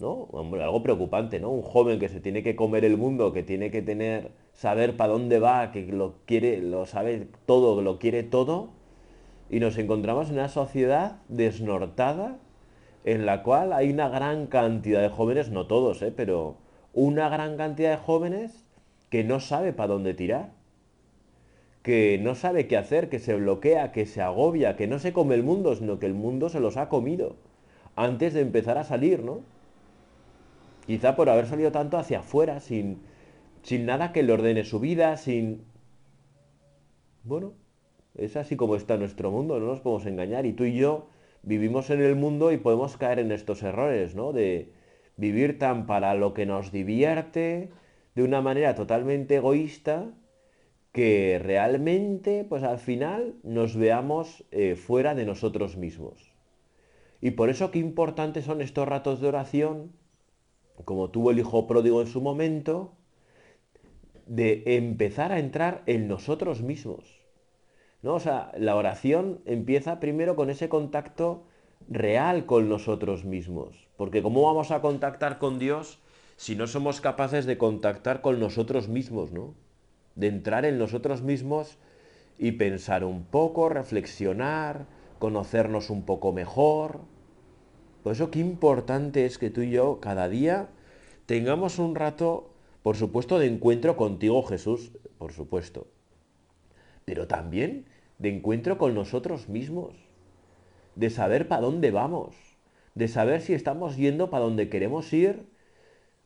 ¿No? 0.00 0.26
algo 0.32 0.82
preocupante, 0.82 1.38
¿no? 1.38 1.50
Un 1.50 1.62
joven 1.62 2.00
que 2.00 2.08
se 2.08 2.18
tiene 2.18 2.42
que 2.42 2.56
comer 2.56 2.84
el 2.86 2.96
mundo, 2.96 3.32
que 3.32 3.42
tiene 3.42 3.70
que 3.70 3.82
tener, 3.82 4.32
saber 4.54 4.96
para 4.96 5.12
dónde 5.12 5.38
va, 5.38 5.70
que 5.70 5.84
lo 5.86 6.14
quiere, 6.24 6.62
lo 6.62 6.86
sabe 6.86 7.28
todo, 7.44 7.82
lo 7.82 7.98
quiere 7.98 8.22
todo, 8.22 8.70
y 9.52 9.60
nos 9.60 9.78
encontramos 9.78 10.28
en 10.28 10.34
una 10.34 10.48
sociedad 10.48 11.18
desnortada 11.28 12.38
en 13.04 13.26
la 13.26 13.44
cual 13.44 13.72
hay 13.72 13.90
una 13.90 14.08
gran 14.08 14.48
cantidad 14.48 15.00
de 15.00 15.10
jóvenes, 15.10 15.50
no 15.50 15.68
todos, 15.68 16.02
¿eh? 16.02 16.12
pero 16.16 16.56
una 16.92 17.28
gran 17.28 17.56
cantidad 17.56 17.90
de 17.90 17.96
jóvenes 17.98 18.64
que 19.10 19.22
no 19.22 19.38
sabe 19.38 19.72
para 19.72 19.92
dónde 19.92 20.14
tirar 20.14 20.50
que 21.82 22.18
no 22.22 22.34
sabe 22.34 22.66
qué 22.68 22.76
hacer, 22.76 23.08
que 23.08 23.18
se 23.18 23.34
bloquea, 23.34 23.92
que 23.92 24.06
se 24.06 24.22
agobia, 24.22 24.76
que 24.76 24.86
no 24.86 24.98
se 24.98 25.12
come 25.12 25.34
el 25.34 25.42
mundo, 25.42 25.74
sino 25.74 25.98
que 25.98 26.06
el 26.06 26.14
mundo 26.14 26.48
se 26.48 26.60
los 26.60 26.76
ha 26.76 26.88
comido 26.88 27.36
antes 27.96 28.34
de 28.34 28.40
empezar 28.40 28.78
a 28.78 28.84
salir, 28.84 29.22
¿no? 29.22 29.40
Quizá 30.86 31.16
por 31.16 31.28
haber 31.28 31.46
salido 31.46 31.72
tanto 31.72 31.98
hacia 31.98 32.20
afuera, 32.20 32.60
sin, 32.60 33.02
sin 33.62 33.84
nada 33.84 34.12
que 34.12 34.22
le 34.22 34.32
ordene 34.32 34.64
su 34.64 34.80
vida, 34.80 35.16
sin... 35.16 35.64
Bueno, 37.24 37.52
es 38.14 38.36
así 38.36 38.56
como 38.56 38.76
está 38.76 38.96
nuestro 38.96 39.30
mundo, 39.30 39.58
no 39.58 39.66
nos 39.66 39.80
podemos 39.80 40.06
engañar. 40.06 40.46
Y 40.46 40.52
tú 40.52 40.64
y 40.64 40.74
yo 40.74 41.08
vivimos 41.42 41.90
en 41.90 42.02
el 42.02 42.16
mundo 42.16 42.52
y 42.52 42.58
podemos 42.58 42.96
caer 42.96 43.18
en 43.18 43.32
estos 43.32 43.62
errores, 43.62 44.14
¿no? 44.14 44.32
De 44.32 44.72
vivir 45.16 45.58
tan 45.58 45.86
para 45.86 46.14
lo 46.14 46.34
que 46.34 46.46
nos 46.46 46.72
divierte, 46.72 47.70
de 48.14 48.22
una 48.22 48.40
manera 48.40 48.74
totalmente 48.74 49.36
egoísta, 49.36 50.10
que 50.92 51.40
realmente, 51.42 52.44
pues 52.48 52.62
al 52.62 52.78
final, 52.78 53.34
nos 53.42 53.76
veamos 53.76 54.44
eh, 54.50 54.76
fuera 54.76 55.14
de 55.14 55.24
nosotros 55.24 55.76
mismos. 55.76 56.32
Y 57.20 57.32
por 57.32 57.48
eso 57.48 57.70
qué 57.70 57.78
importantes 57.78 58.44
son 58.44 58.60
estos 58.60 58.86
ratos 58.86 59.20
de 59.20 59.28
oración, 59.28 59.92
como 60.84 61.10
tuvo 61.10 61.30
el 61.30 61.38
hijo 61.38 61.66
pródigo 61.66 62.02
en 62.02 62.08
su 62.08 62.20
momento, 62.20 62.92
de 64.26 64.62
empezar 64.76 65.32
a 65.32 65.38
entrar 65.38 65.82
en 65.86 66.08
nosotros 66.08 66.62
mismos. 66.62 67.21
¿No? 68.02 68.14
O 68.14 68.20
sea, 68.20 68.52
la 68.58 68.76
oración 68.76 69.40
empieza 69.46 70.00
primero 70.00 70.36
con 70.36 70.50
ese 70.50 70.68
contacto 70.68 71.44
real 71.88 72.46
con 72.46 72.68
nosotros 72.68 73.24
mismos. 73.24 73.88
Porque 73.96 74.22
¿cómo 74.22 74.42
vamos 74.42 74.70
a 74.70 74.80
contactar 74.80 75.38
con 75.38 75.58
Dios 75.58 76.00
si 76.36 76.56
no 76.56 76.66
somos 76.66 77.00
capaces 77.00 77.46
de 77.46 77.58
contactar 77.58 78.20
con 78.20 78.40
nosotros 78.40 78.88
mismos, 78.88 79.32
¿no? 79.32 79.54
De 80.16 80.26
entrar 80.26 80.64
en 80.64 80.78
nosotros 80.78 81.22
mismos 81.22 81.78
y 82.38 82.52
pensar 82.52 83.04
un 83.04 83.24
poco, 83.24 83.68
reflexionar, 83.68 84.86
conocernos 85.18 85.90
un 85.90 86.04
poco 86.04 86.32
mejor. 86.32 87.00
Por 88.02 88.12
eso 88.12 88.30
qué 88.30 88.40
importante 88.40 89.24
es 89.24 89.38
que 89.38 89.50
tú 89.50 89.60
y 89.60 89.70
yo 89.70 90.00
cada 90.00 90.28
día 90.28 90.68
tengamos 91.26 91.78
un 91.78 91.94
rato, 91.94 92.50
por 92.82 92.96
supuesto, 92.96 93.38
de 93.38 93.46
encuentro 93.46 93.96
contigo, 93.96 94.42
Jesús, 94.42 94.90
por 95.18 95.32
supuesto. 95.32 95.86
Pero 97.04 97.28
también 97.28 97.86
de 98.22 98.28
encuentro 98.28 98.78
con 98.78 98.94
nosotros 98.94 99.48
mismos, 99.48 99.94
de 100.94 101.10
saber 101.10 101.48
para 101.48 101.62
dónde 101.62 101.90
vamos, 101.90 102.36
de 102.94 103.08
saber 103.08 103.40
si 103.40 103.52
estamos 103.52 103.96
yendo 103.96 104.30
para 104.30 104.44
donde 104.44 104.68
queremos 104.68 105.12
ir 105.12 105.44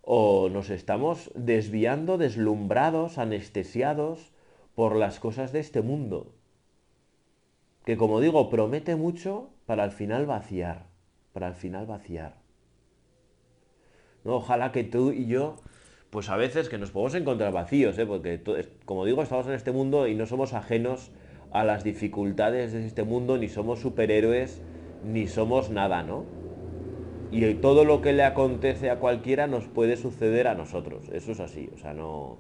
o 0.02 0.50
nos 0.50 0.68
estamos 0.68 1.30
desviando, 1.34 2.18
deslumbrados, 2.18 3.16
anestesiados 3.16 4.30
por 4.74 4.94
las 4.94 5.18
cosas 5.20 5.52
de 5.52 5.60
este 5.60 5.80
mundo. 5.80 6.34
Que 7.86 7.96
como 7.96 8.20
digo, 8.20 8.50
promete 8.50 8.94
mucho 8.94 9.48
para 9.64 9.82
al 9.82 9.90
final 9.90 10.26
vaciar, 10.26 10.84
para 11.32 11.46
al 11.46 11.54
final 11.54 11.86
vaciar. 11.86 12.34
¿No? 14.22 14.34
Ojalá 14.34 14.70
que 14.70 14.84
tú 14.84 15.12
y 15.12 15.26
yo, 15.26 15.56
pues 16.10 16.28
a 16.28 16.36
veces 16.36 16.68
que 16.68 16.76
nos 16.76 16.90
podemos 16.90 17.14
encontrar 17.14 17.52
vacíos, 17.52 17.96
¿eh? 17.98 18.04
porque 18.04 18.42
como 18.84 19.06
digo, 19.06 19.22
estamos 19.22 19.46
en 19.46 19.54
este 19.54 19.72
mundo 19.72 20.06
y 20.06 20.14
no 20.14 20.26
somos 20.26 20.52
ajenos 20.52 21.10
a 21.50 21.64
las 21.64 21.84
dificultades 21.84 22.72
de 22.72 22.86
este 22.86 23.04
mundo, 23.04 23.38
ni 23.38 23.48
somos 23.48 23.80
superhéroes, 23.80 24.64
ni 25.02 25.26
somos 25.26 25.70
nada, 25.70 26.02
¿no? 26.02 26.26
Y 27.30 27.54
todo 27.54 27.84
lo 27.84 28.00
que 28.00 28.12
le 28.12 28.22
acontece 28.24 28.90
a 28.90 28.98
cualquiera 29.00 29.46
nos 29.46 29.66
puede 29.68 29.96
suceder 29.96 30.46
a 30.46 30.54
nosotros. 30.54 31.08
Eso 31.10 31.32
es 31.32 31.40
así, 31.40 31.70
o 31.74 31.78
sea, 31.78 31.92
no, 31.92 32.38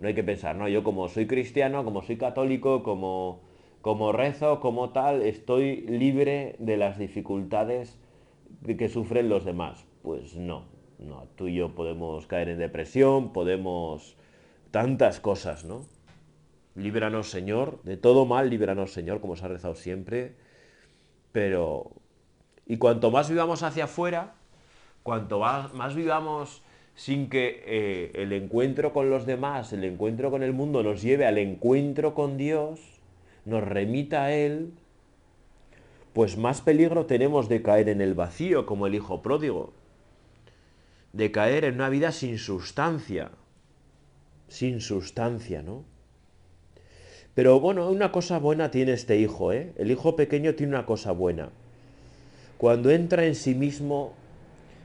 no 0.00 0.08
hay 0.08 0.14
que 0.14 0.24
pensar, 0.24 0.56
no, 0.56 0.68
yo 0.68 0.82
como 0.84 1.08
soy 1.08 1.26
cristiano, 1.26 1.84
como 1.84 2.02
soy 2.02 2.16
católico, 2.18 2.82
como, 2.82 3.42
como 3.80 4.12
rezo, 4.12 4.60
como 4.60 4.90
tal, 4.90 5.22
estoy 5.22 5.82
libre 5.82 6.56
de 6.58 6.76
las 6.76 6.98
dificultades 6.98 7.98
que 8.78 8.88
sufren 8.88 9.28
los 9.28 9.44
demás. 9.44 9.86
Pues 10.02 10.36
no, 10.36 10.64
no, 10.98 11.28
tú 11.36 11.48
y 11.48 11.54
yo 11.56 11.74
podemos 11.74 12.26
caer 12.26 12.48
en 12.50 12.58
depresión, 12.58 13.32
podemos 13.32 14.16
tantas 14.70 15.20
cosas, 15.20 15.64
¿no? 15.64 15.86
Líbranos, 16.74 17.30
Señor, 17.30 17.82
de 17.82 17.96
todo 17.96 18.26
mal, 18.26 18.48
líbranos, 18.48 18.92
Señor, 18.92 19.20
como 19.20 19.36
se 19.36 19.44
ha 19.44 19.48
rezado 19.48 19.74
siempre. 19.74 20.34
Pero, 21.32 21.90
y 22.66 22.78
cuanto 22.78 23.10
más 23.10 23.28
vivamos 23.28 23.62
hacia 23.62 23.84
afuera, 23.84 24.34
cuanto 25.02 25.40
más, 25.40 25.94
vivamos 25.94 26.62
sin 26.94 27.28
que 27.28 27.62
eh, 27.66 28.12
el 28.14 28.32
encuentro 28.32 28.92
con 28.92 29.10
los 29.10 29.26
demás, 29.26 29.72
el 29.72 29.84
encuentro 29.84 30.30
con 30.30 30.42
el 30.42 30.52
mundo 30.52 30.82
nos 30.82 31.02
lleve 31.02 31.26
al 31.26 31.38
encuentro 31.38 32.14
con 32.14 32.36
Dios, 32.36 32.80
nos 33.44 33.64
remita 33.64 34.24
a 34.24 34.32
Él, 34.32 34.72
pues 36.12 36.36
más 36.36 36.60
peligro 36.60 37.06
tenemos 37.06 37.48
de 37.48 37.62
caer 37.62 37.88
en 37.88 38.00
el 38.00 38.14
vacío 38.14 38.66
como 38.66 38.86
el 38.86 38.94
hijo 38.94 39.22
pródigo, 39.22 39.72
de 41.12 41.30
caer 41.32 41.64
en 41.64 41.74
una 41.74 41.88
vida 41.88 42.12
sin 42.12 42.38
sustancia, 42.38 43.30
sin 44.48 44.80
sustancia, 44.80 45.62
¿no? 45.62 45.84
Pero 47.40 47.58
bueno, 47.58 47.88
una 47.88 48.12
cosa 48.12 48.38
buena 48.38 48.70
tiene 48.70 48.92
este 48.92 49.16
hijo, 49.16 49.50
¿eh? 49.50 49.72
El 49.78 49.90
hijo 49.90 50.14
pequeño 50.14 50.56
tiene 50.56 50.74
una 50.74 50.84
cosa 50.84 51.12
buena. 51.12 51.48
Cuando 52.58 52.90
entra 52.90 53.24
en 53.24 53.34
sí 53.34 53.54
mismo, 53.54 54.12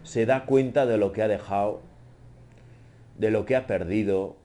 se 0.04 0.26
da 0.26 0.46
cuenta 0.46 0.86
de 0.86 0.98
lo 0.98 1.12
que 1.12 1.22
ha 1.22 1.28
dejado, 1.28 1.82
de 3.18 3.30
lo 3.30 3.46
que 3.46 3.58
ha 3.58 3.68
perdido, 3.68 4.38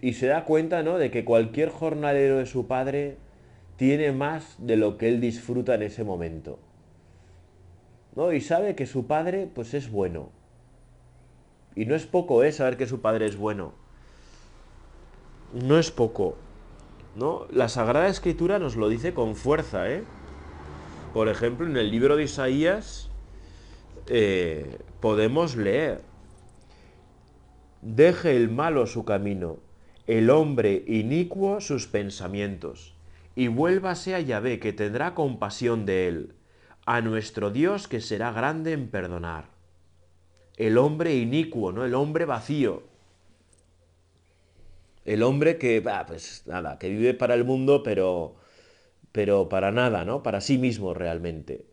y 0.00 0.14
se 0.14 0.28
da 0.28 0.46
cuenta, 0.46 0.82
¿no?, 0.82 0.96
de 0.96 1.10
que 1.10 1.26
cualquier 1.26 1.68
jornalero 1.68 2.38
de 2.38 2.46
su 2.46 2.66
padre 2.66 3.18
tiene 3.76 4.12
más 4.12 4.56
de 4.56 4.78
lo 4.78 4.96
que 4.96 5.08
él 5.08 5.20
disfruta 5.20 5.74
en 5.74 5.82
ese 5.82 6.02
momento. 6.02 6.58
¿No? 8.14 8.32
Y 8.32 8.40
sabe 8.40 8.74
que 8.74 8.86
su 8.86 9.06
padre, 9.06 9.50
pues 9.54 9.74
es 9.74 9.90
bueno. 9.90 10.30
Y 11.74 11.84
no 11.84 11.94
es 11.94 12.06
poco, 12.06 12.42
¿eh? 12.42 12.52
Saber 12.52 12.78
que 12.78 12.86
su 12.86 13.02
padre 13.02 13.26
es 13.26 13.36
bueno. 13.36 13.74
No 15.52 15.78
es 15.78 15.90
poco. 15.90 16.38
La 17.50 17.70
Sagrada 17.70 18.08
Escritura 18.08 18.58
nos 18.58 18.76
lo 18.76 18.90
dice 18.90 19.14
con 19.14 19.36
fuerza, 19.36 19.90
¿eh? 19.90 20.04
Por 21.14 21.28
ejemplo, 21.28 21.66
en 21.66 21.78
el 21.78 21.90
libro 21.90 22.14
de 22.14 22.24
Isaías 22.24 23.08
eh, 24.08 24.76
podemos 25.00 25.56
leer, 25.56 26.02
deje 27.80 28.36
el 28.36 28.50
malo 28.50 28.86
su 28.86 29.06
camino, 29.06 29.56
el 30.06 30.28
hombre 30.28 30.84
inicuo 30.86 31.62
sus 31.62 31.86
pensamientos, 31.86 32.94
y 33.34 33.48
vuélvase 33.48 34.14
a 34.14 34.20
Yahvé, 34.20 34.58
que 34.58 34.74
tendrá 34.74 35.14
compasión 35.14 35.86
de 35.86 36.08
él, 36.08 36.34
a 36.84 37.00
nuestro 37.00 37.50
Dios, 37.50 37.88
que 37.88 38.02
será 38.02 38.30
grande 38.30 38.72
en 38.72 38.88
perdonar. 38.88 39.46
El 40.58 40.76
hombre 40.76 41.16
inicuo, 41.16 41.72
¿no? 41.72 41.86
El 41.86 41.94
hombre 41.94 42.26
vacío, 42.26 42.82
el 45.06 45.22
hombre 45.22 45.56
que, 45.56 45.82
pues 46.06 46.42
nada, 46.46 46.78
que 46.78 46.88
vive 46.90 47.14
para 47.14 47.34
el 47.34 47.44
mundo, 47.44 47.82
pero, 47.82 48.36
pero 49.12 49.48
para 49.48 49.70
nada, 49.72 50.04
¿no? 50.04 50.22
Para 50.22 50.40
sí 50.40 50.58
mismo 50.58 50.94
realmente. 50.94 51.66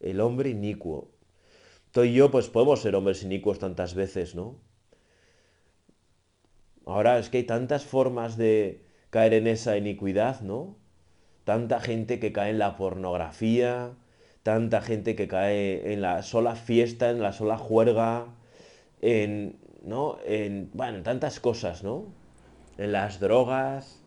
El 0.00 0.20
hombre 0.20 0.50
inicuo. 0.50 1.12
Tú 1.92 2.02
y 2.02 2.14
yo, 2.14 2.30
pues 2.32 2.48
podemos 2.48 2.80
ser 2.82 2.96
hombres 2.96 3.22
inicuos 3.22 3.60
tantas 3.60 3.94
veces, 3.94 4.34
¿no? 4.34 4.60
Ahora 6.84 7.18
es 7.18 7.30
que 7.30 7.38
hay 7.38 7.44
tantas 7.44 7.84
formas 7.84 8.36
de 8.36 8.84
caer 9.10 9.34
en 9.34 9.46
esa 9.46 9.76
iniquidad, 9.76 10.40
¿no? 10.40 10.76
Tanta 11.44 11.80
gente 11.80 12.18
que 12.18 12.32
cae 12.32 12.50
en 12.50 12.58
la 12.58 12.76
pornografía, 12.76 13.92
tanta 14.42 14.82
gente 14.82 15.14
que 15.14 15.28
cae 15.28 15.92
en 15.92 16.02
la 16.02 16.22
sola 16.24 16.56
fiesta, 16.56 17.10
en 17.10 17.22
la 17.22 17.32
sola 17.32 17.56
juerga, 17.56 18.26
en, 19.00 19.58
¿no? 19.84 20.18
En, 20.26 20.70
bueno, 20.74 20.98
en 20.98 21.04
tantas 21.04 21.38
cosas, 21.40 21.84
¿no? 21.84 22.23
En 22.78 22.92
las 22.92 23.20
drogas. 23.20 24.00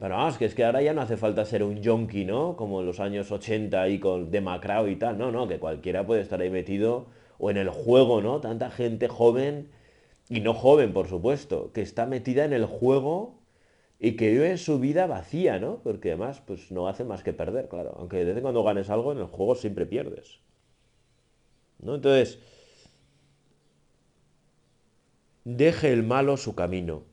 Pero 0.00 0.16
vamos, 0.16 0.38
que 0.38 0.44
es 0.44 0.54
que 0.54 0.64
ahora 0.64 0.80
ya 0.80 0.92
no 0.92 1.00
hace 1.00 1.16
falta 1.16 1.44
ser 1.44 1.62
un 1.62 1.82
yonki, 1.82 2.24
¿no? 2.24 2.56
Como 2.56 2.80
en 2.80 2.86
los 2.86 3.00
años 3.00 3.32
80 3.32 3.82
ahí 3.82 3.98
con 3.98 4.30
demacrao 4.30 4.88
y 4.88 4.96
tal. 4.96 5.18
No, 5.18 5.32
no, 5.32 5.48
que 5.48 5.58
cualquiera 5.58 6.06
puede 6.06 6.22
estar 6.22 6.40
ahí 6.40 6.50
metido. 6.50 7.06
O 7.38 7.50
en 7.50 7.56
el 7.56 7.68
juego, 7.68 8.20
¿no? 8.20 8.40
Tanta 8.40 8.70
gente 8.70 9.08
joven, 9.08 9.68
y 10.28 10.40
no 10.40 10.54
joven, 10.54 10.92
por 10.92 11.08
supuesto, 11.08 11.72
que 11.72 11.80
está 11.80 12.06
metida 12.06 12.44
en 12.44 12.52
el 12.52 12.66
juego 12.66 13.38
y 13.98 14.12
que 14.12 14.30
vive 14.30 14.56
su 14.58 14.78
vida 14.78 15.06
vacía, 15.06 15.58
¿no? 15.58 15.80
Porque 15.82 16.10
además, 16.10 16.42
pues 16.46 16.70
no 16.70 16.86
hace 16.88 17.04
más 17.04 17.22
que 17.22 17.32
perder, 17.32 17.68
claro. 17.68 17.96
Aunque 17.98 18.18
de 18.18 18.24
vez 18.26 18.36
en 18.36 18.42
cuando 18.42 18.62
ganes 18.62 18.90
algo, 18.90 19.12
en 19.12 19.18
el 19.18 19.26
juego 19.26 19.54
siempre 19.54 19.86
pierdes. 19.86 20.40
¿No? 21.80 21.94
Entonces, 21.94 22.38
deje 25.44 25.92
el 25.92 26.02
malo 26.02 26.36
su 26.36 26.54
camino 26.54 27.07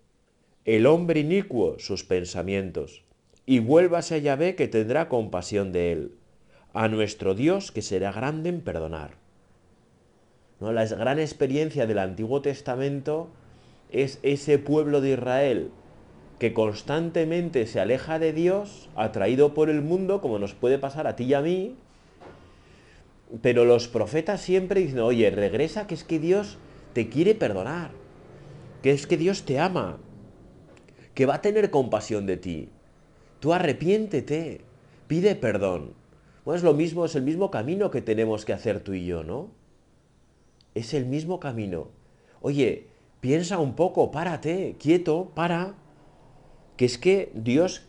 el 0.66 0.88
hombre 0.88 1.20
inicuo 1.20 1.78
sus 1.78 2.04
pensamientos, 2.04 3.04
y 3.46 3.60
vuélvase 3.60 4.16
a 4.16 4.18
Yahvé 4.18 4.56
que 4.56 4.68
tendrá 4.68 5.08
compasión 5.08 5.72
de 5.72 5.92
él, 5.92 6.12
a 6.74 6.88
nuestro 6.88 7.36
Dios 7.36 7.72
que 7.72 7.84
será 7.84 8.12
grande 8.12 8.50
en 8.50 8.62
perdonar. 8.62 9.12
¿No? 10.60 10.72
La 10.74 10.86
gran 10.86 11.20
experiencia 11.20 11.86
del 11.86 12.00
Antiguo 12.00 12.42
Testamento 12.42 13.30
es 13.92 14.20
ese 14.24 14.58
pueblo 14.58 15.02
de 15.02 15.12
Israel 15.12 15.72
que 16.40 16.54
constantemente 16.54 17.66
se 17.68 17.80
aleja 17.80 18.20
de 18.20 18.34
Dios, 18.34 18.90
atraído 18.96 19.54
por 19.54 19.70
el 19.70 19.82
mundo, 19.82 20.20
como 20.20 20.40
nos 20.40 20.54
puede 20.54 20.80
pasar 20.80 21.08
a 21.08 21.16
ti 21.16 21.26
y 21.26 21.34
a 21.34 21.42
mí, 21.42 21.76
pero 23.42 23.66
los 23.66 23.88
profetas 23.88 24.42
siempre 24.42 24.82
dicen, 24.82 25.00
oye, 25.00 25.30
regresa, 25.30 25.88
que 25.88 25.94
es 25.94 26.04
que 26.04 26.20
Dios 26.20 26.58
te 26.94 27.08
quiere 27.08 27.36
perdonar, 27.36 27.92
que 28.82 28.92
es 28.92 29.08
que 29.08 29.18
Dios 29.18 29.44
te 29.44 29.60
ama, 29.60 29.98
que 31.16 31.26
va 31.26 31.36
a 31.36 31.42
tener 31.42 31.72
compasión 31.72 32.28
de 32.28 32.38
ti. 32.38 32.70
Tú 33.40 33.54
arrepiéntete, 33.54 34.62
pide 35.08 35.36
perdón. 35.36 35.94
Bueno, 36.44 36.58
es 36.58 36.64
lo 36.64 36.74
mismo, 36.74 37.06
es 37.06 37.16
el 37.16 37.24
mismo 37.24 37.50
camino 37.50 37.90
que 37.90 38.02
tenemos 38.02 38.46
que 38.46 38.54
hacer 38.54 38.82
tú 38.82 38.94
y 38.94 39.06
yo, 39.08 39.24
¿no? 39.24 39.50
Es 40.76 40.94
el 40.94 41.06
mismo 41.06 41.40
camino. 41.40 41.88
Oye, 42.42 42.88
piensa 43.22 43.58
un 43.58 43.76
poco, 43.76 44.12
párate, 44.12 44.76
quieto, 44.78 45.32
para, 45.34 45.74
que 46.78 46.86
es 46.86 46.98
que 46.98 47.32
Dios 47.34 47.88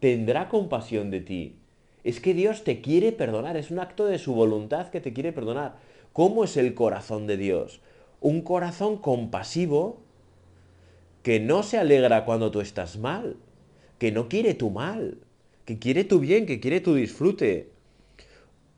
tendrá 0.00 0.48
compasión 0.48 1.10
de 1.10 1.20
ti. 1.20 1.56
Es 2.02 2.20
que 2.20 2.34
Dios 2.34 2.64
te 2.64 2.82
quiere 2.82 3.12
perdonar, 3.12 3.56
es 3.56 3.70
un 3.70 3.78
acto 3.78 4.04
de 4.04 4.18
su 4.18 4.34
voluntad 4.34 4.88
que 4.88 5.00
te 5.00 5.14
quiere 5.14 5.32
perdonar. 5.32 5.76
¿Cómo 6.12 6.44
es 6.44 6.56
el 6.56 6.74
corazón 6.74 7.26
de 7.26 7.38
Dios? 7.38 7.80
Un 8.20 8.42
corazón 8.42 8.98
compasivo 8.98 10.03
que 11.24 11.40
no 11.40 11.62
se 11.62 11.78
alegra 11.78 12.26
cuando 12.26 12.50
tú 12.50 12.60
estás 12.60 12.98
mal, 12.98 13.36
que 13.98 14.12
no 14.12 14.28
quiere 14.28 14.52
tu 14.52 14.68
mal, 14.68 15.16
que 15.64 15.78
quiere 15.78 16.04
tu 16.04 16.20
bien, 16.20 16.44
que 16.44 16.60
quiere 16.60 16.82
tu 16.82 16.94
disfrute. 16.94 17.70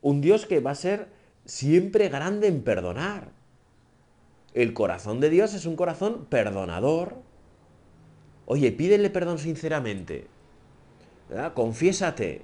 Un 0.01 0.21
Dios 0.21 0.45
que 0.45 0.61
va 0.61 0.71
a 0.71 0.75
ser 0.75 1.09
siempre 1.43 2.07
grande 2.07 2.47
en 2.47 2.63
perdonar. 2.63 3.31
El 4.53 4.73
corazón 4.73 5.19
de 5.19 5.29
Dios 5.29 5.53
es 5.53 5.65
un 5.65 5.75
corazón 5.75 6.25
perdonador. 6.29 7.17
Oye, 8.45 8.71
pídele 8.71 9.09
perdón 9.09 9.39
sinceramente. 9.39 10.27
¿verdad? 11.29 11.53
Confiésate. 11.53 12.43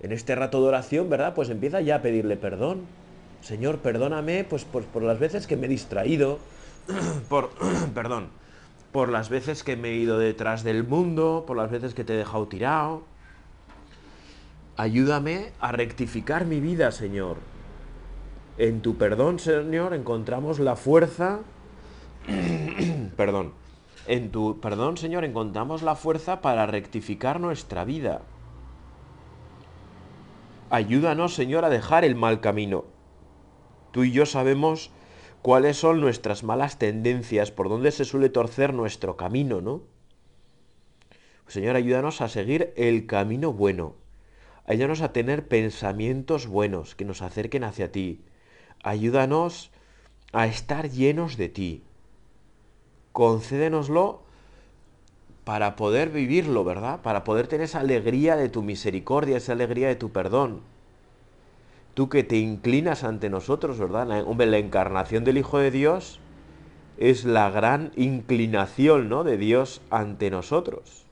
En 0.00 0.12
este 0.12 0.34
rato 0.34 0.62
de 0.62 0.68
oración, 0.68 1.10
¿verdad? 1.10 1.34
Pues 1.34 1.50
empieza 1.50 1.82
ya 1.82 1.96
a 1.96 2.02
pedirle 2.02 2.38
perdón. 2.38 2.86
Señor, 3.42 3.80
perdóname 3.80 4.44
pues, 4.44 4.64
por, 4.64 4.84
por 4.84 5.02
las 5.02 5.18
veces 5.18 5.46
que 5.46 5.58
me 5.58 5.66
he 5.66 5.68
distraído, 5.68 6.38
por, 7.28 7.50
perdón, 7.94 8.30
por 8.94 9.08
las 9.08 9.28
veces 9.28 9.64
que 9.64 9.74
me 9.76 9.88
he 9.88 9.96
ido 9.96 10.20
detrás 10.20 10.62
del 10.62 10.86
mundo, 10.86 11.42
por 11.48 11.56
las 11.56 11.68
veces 11.68 11.94
que 11.94 12.04
te 12.04 12.14
he 12.14 12.16
dejado 12.16 12.46
tirado. 12.46 13.02
Ayúdame 14.76 15.50
a 15.58 15.72
rectificar 15.72 16.44
mi 16.44 16.60
vida, 16.60 16.92
Señor. 16.92 17.38
En 18.56 18.82
tu 18.82 18.96
perdón, 18.96 19.40
Señor, 19.40 19.94
encontramos 19.94 20.60
la 20.60 20.76
fuerza. 20.76 21.40
perdón. 23.16 23.54
En 24.06 24.30
tu 24.30 24.60
perdón, 24.60 24.96
Señor, 24.96 25.24
encontramos 25.24 25.82
la 25.82 25.96
fuerza 25.96 26.40
para 26.40 26.64
rectificar 26.64 27.40
nuestra 27.40 27.84
vida. 27.84 28.22
Ayúdanos, 30.70 31.34
Señor, 31.34 31.64
a 31.64 31.68
dejar 31.68 32.04
el 32.04 32.14
mal 32.14 32.40
camino. 32.40 32.84
Tú 33.90 34.04
y 34.04 34.12
yo 34.12 34.24
sabemos 34.24 34.92
cuáles 35.44 35.76
son 35.76 36.00
nuestras 36.00 36.42
malas 36.42 36.78
tendencias, 36.78 37.50
por 37.50 37.68
dónde 37.68 37.90
se 37.90 38.06
suele 38.06 38.30
torcer 38.30 38.72
nuestro 38.72 39.18
camino, 39.18 39.60
¿no? 39.60 39.82
Señor, 41.48 41.76
ayúdanos 41.76 42.22
a 42.22 42.30
seguir 42.30 42.72
el 42.76 43.04
camino 43.04 43.52
bueno. 43.52 43.94
Ayúdanos 44.64 45.02
a 45.02 45.12
tener 45.12 45.46
pensamientos 45.46 46.46
buenos 46.46 46.94
que 46.94 47.04
nos 47.04 47.20
acerquen 47.20 47.62
hacia 47.62 47.92
ti. 47.92 48.22
Ayúdanos 48.82 49.70
a 50.32 50.46
estar 50.46 50.88
llenos 50.88 51.36
de 51.36 51.50
ti. 51.50 51.82
Concédenoslo 53.12 54.22
para 55.44 55.76
poder 55.76 56.08
vivirlo, 56.08 56.64
¿verdad? 56.64 57.02
Para 57.02 57.22
poder 57.22 57.48
tener 57.48 57.66
esa 57.66 57.80
alegría 57.80 58.36
de 58.36 58.48
tu 58.48 58.62
misericordia, 58.62 59.36
esa 59.36 59.52
alegría 59.52 59.88
de 59.88 59.96
tu 59.96 60.10
perdón 60.10 60.62
tú 61.94 62.08
que 62.08 62.24
te 62.24 62.36
inclinas 62.36 63.04
ante 63.04 63.30
nosotros, 63.30 63.78
¿verdad? 63.78 64.06
La, 64.06 64.18
hombre, 64.22 64.46
la 64.46 64.58
encarnación 64.58 65.24
del 65.24 65.38
Hijo 65.38 65.58
de 65.58 65.70
Dios 65.70 66.20
es 66.98 67.24
la 67.24 67.50
gran 67.50 67.92
inclinación, 67.96 69.08
¿no? 69.08 69.24
De 69.24 69.36
Dios 69.36 69.80
ante 69.90 70.30
nosotros. 70.30 71.06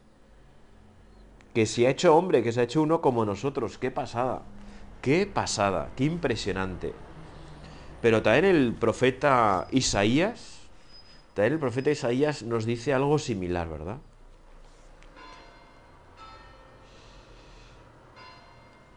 Que 1.54 1.66
se 1.66 1.86
ha 1.86 1.90
hecho 1.90 2.16
hombre, 2.16 2.42
que 2.42 2.52
se 2.52 2.60
ha 2.60 2.64
hecho 2.64 2.82
uno 2.82 3.00
como 3.00 3.24
nosotros. 3.24 3.78
¡Qué 3.78 3.90
pasada! 3.90 4.42
¡Qué 5.00 5.26
pasada! 5.26 5.90
¡Qué 5.96 6.04
impresionante! 6.04 6.92
Pero 8.00 8.22
también 8.22 8.44
el 8.44 8.74
profeta 8.74 9.68
Isaías, 9.70 10.60
también 11.34 11.54
el 11.54 11.58
profeta 11.60 11.90
Isaías 11.90 12.42
nos 12.42 12.66
dice 12.66 12.92
algo 12.92 13.18
similar, 13.18 13.68
¿verdad? 13.68 13.98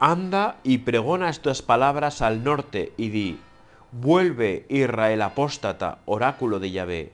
Anda 0.08 0.60
y 0.62 0.78
pregona 0.78 1.32
estas 1.32 1.64
palabras 1.64 2.22
al 2.22 2.44
norte 2.44 2.94
y 2.96 3.10
di, 3.10 3.40
vuelve 3.92 4.68
Israel 4.70 5.24
apóstata, 5.24 5.98
oráculo 6.06 6.60
de 6.60 6.70
Yahvé. 6.70 7.12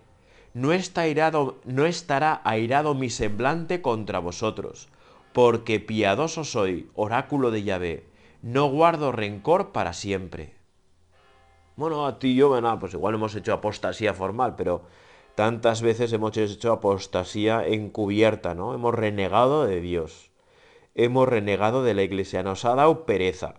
No, 0.54 0.74
está 0.74 1.04
airado, 1.04 1.56
no 1.64 1.86
estará 1.86 2.42
airado 2.44 2.94
mi 2.94 3.10
semblante 3.10 3.82
contra 3.82 4.20
vosotros, 4.20 4.90
porque 5.32 5.80
piadoso 5.80 6.44
soy, 6.44 6.90
oráculo 6.94 7.50
de 7.50 7.64
Yahvé. 7.64 8.06
No 8.42 8.68
guardo 8.68 9.14
rencor 9.14 9.72
para 9.72 9.94
siempre. 9.94 10.54
Bueno, 11.78 12.06
a 12.06 12.20
ti 12.20 12.32
y 12.32 12.36
yo, 12.36 12.50
bueno, 12.50 12.78
pues 12.78 12.94
igual 12.94 13.16
hemos 13.16 13.34
hecho 13.36 13.54
apostasía 13.54 14.14
formal, 14.14 14.58
pero 14.58 14.82
tantas 15.36 15.82
veces 15.82 16.12
hemos 16.12 16.36
hecho 16.36 16.74
apostasía 16.74 17.66
encubierta, 17.66 18.54
¿no? 18.54 18.74
Hemos 18.74 18.94
renegado 18.94 19.66
de 19.66 19.80
Dios 19.80 20.31
hemos 20.96 21.28
renegado 21.28 21.84
de 21.84 21.94
la 21.94 22.04
iglesia, 22.04 22.44
nos 22.44 22.66
ha 22.66 22.76
dado 22.76 23.06
pereza. 23.06 23.56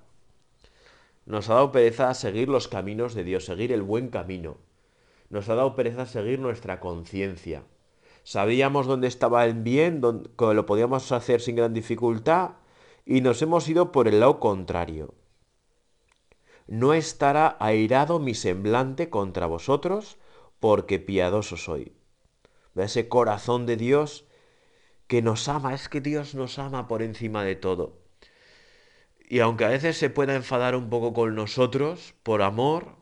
Nos 1.24 1.48
ha 1.48 1.54
dado 1.54 1.72
pereza 1.72 2.10
a 2.10 2.14
seguir 2.14 2.48
los 2.48 2.68
caminos 2.68 3.14
de 3.14 3.24
Dios, 3.24 3.44
seguir 3.44 3.72
el 3.72 3.82
buen 3.82 4.08
camino. 4.08 4.56
Nos 5.30 5.48
ha 5.48 5.54
dado 5.54 5.74
pereza 5.74 6.06
seguir 6.06 6.38
nuestra 6.38 6.80
conciencia. 6.80 7.62
Sabíamos 8.24 8.86
dónde 8.86 9.08
estaba 9.08 9.44
el 9.44 9.54
bien, 9.54 10.00
que 10.00 10.54
lo 10.54 10.66
podíamos 10.66 11.10
hacer 11.12 11.40
sin 11.40 11.56
gran 11.56 11.74
dificultad, 11.74 12.50
y 13.04 13.20
nos 13.20 13.42
hemos 13.42 13.68
ido 13.68 13.92
por 13.92 14.08
el 14.08 14.20
lado 14.20 14.38
contrario. 14.38 15.14
No 16.66 16.94
estará 16.94 17.56
airado 17.58 18.18
mi 18.18 18.34
semblante 18.34 19.10
contra 19.10 19.46
vosotros, 19.46 20.18
porque 20.60 21.00
piadoso 21.00 21.56
soy. 21.56 21.92
Ese 22.76 23.08
corazón 23.08 23.66
de 23.66 23.76
Dios 23.76 24.24
que 25.12 25.20
nos 25.20 25.46
ama, 25.50 25.74
es 25.74 25.90
que 25.90 26.00
Dios 26.00 26.34
nos 26.34 26.58
ama 26.58 26.88
por 26.88 27.02
encima 27.02 27.44
de 27.44 27.54
todo. 27.54 27.98
Y 29.28 29.40
aunque 29.40 29.66
a 29.66 29.68
veces 29.68 29.98
se 29.98 30.08
pueda 30.08 30.34
enfadar 30.34 30.74
un 30.74 30.88
poco 30.88 31.12
con 31.12 31.34
nosotros, 31.34 32.14
por 32.22 32.40
amor, 32.40 32.96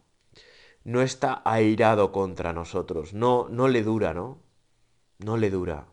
no 0.83 1.03
está 1.03 1.41
airado 1.45 2.11
contra 2.11 2.53
nosotros, 2.53 3.15
no, 3.15 3.49
no 3.49 3.69
le 3.69 3.85
dura, 3.85 4.13
¿no? 4.13 4.43
No 5.19 5.37
le 5.37 5.51
dura. 5.51 5.87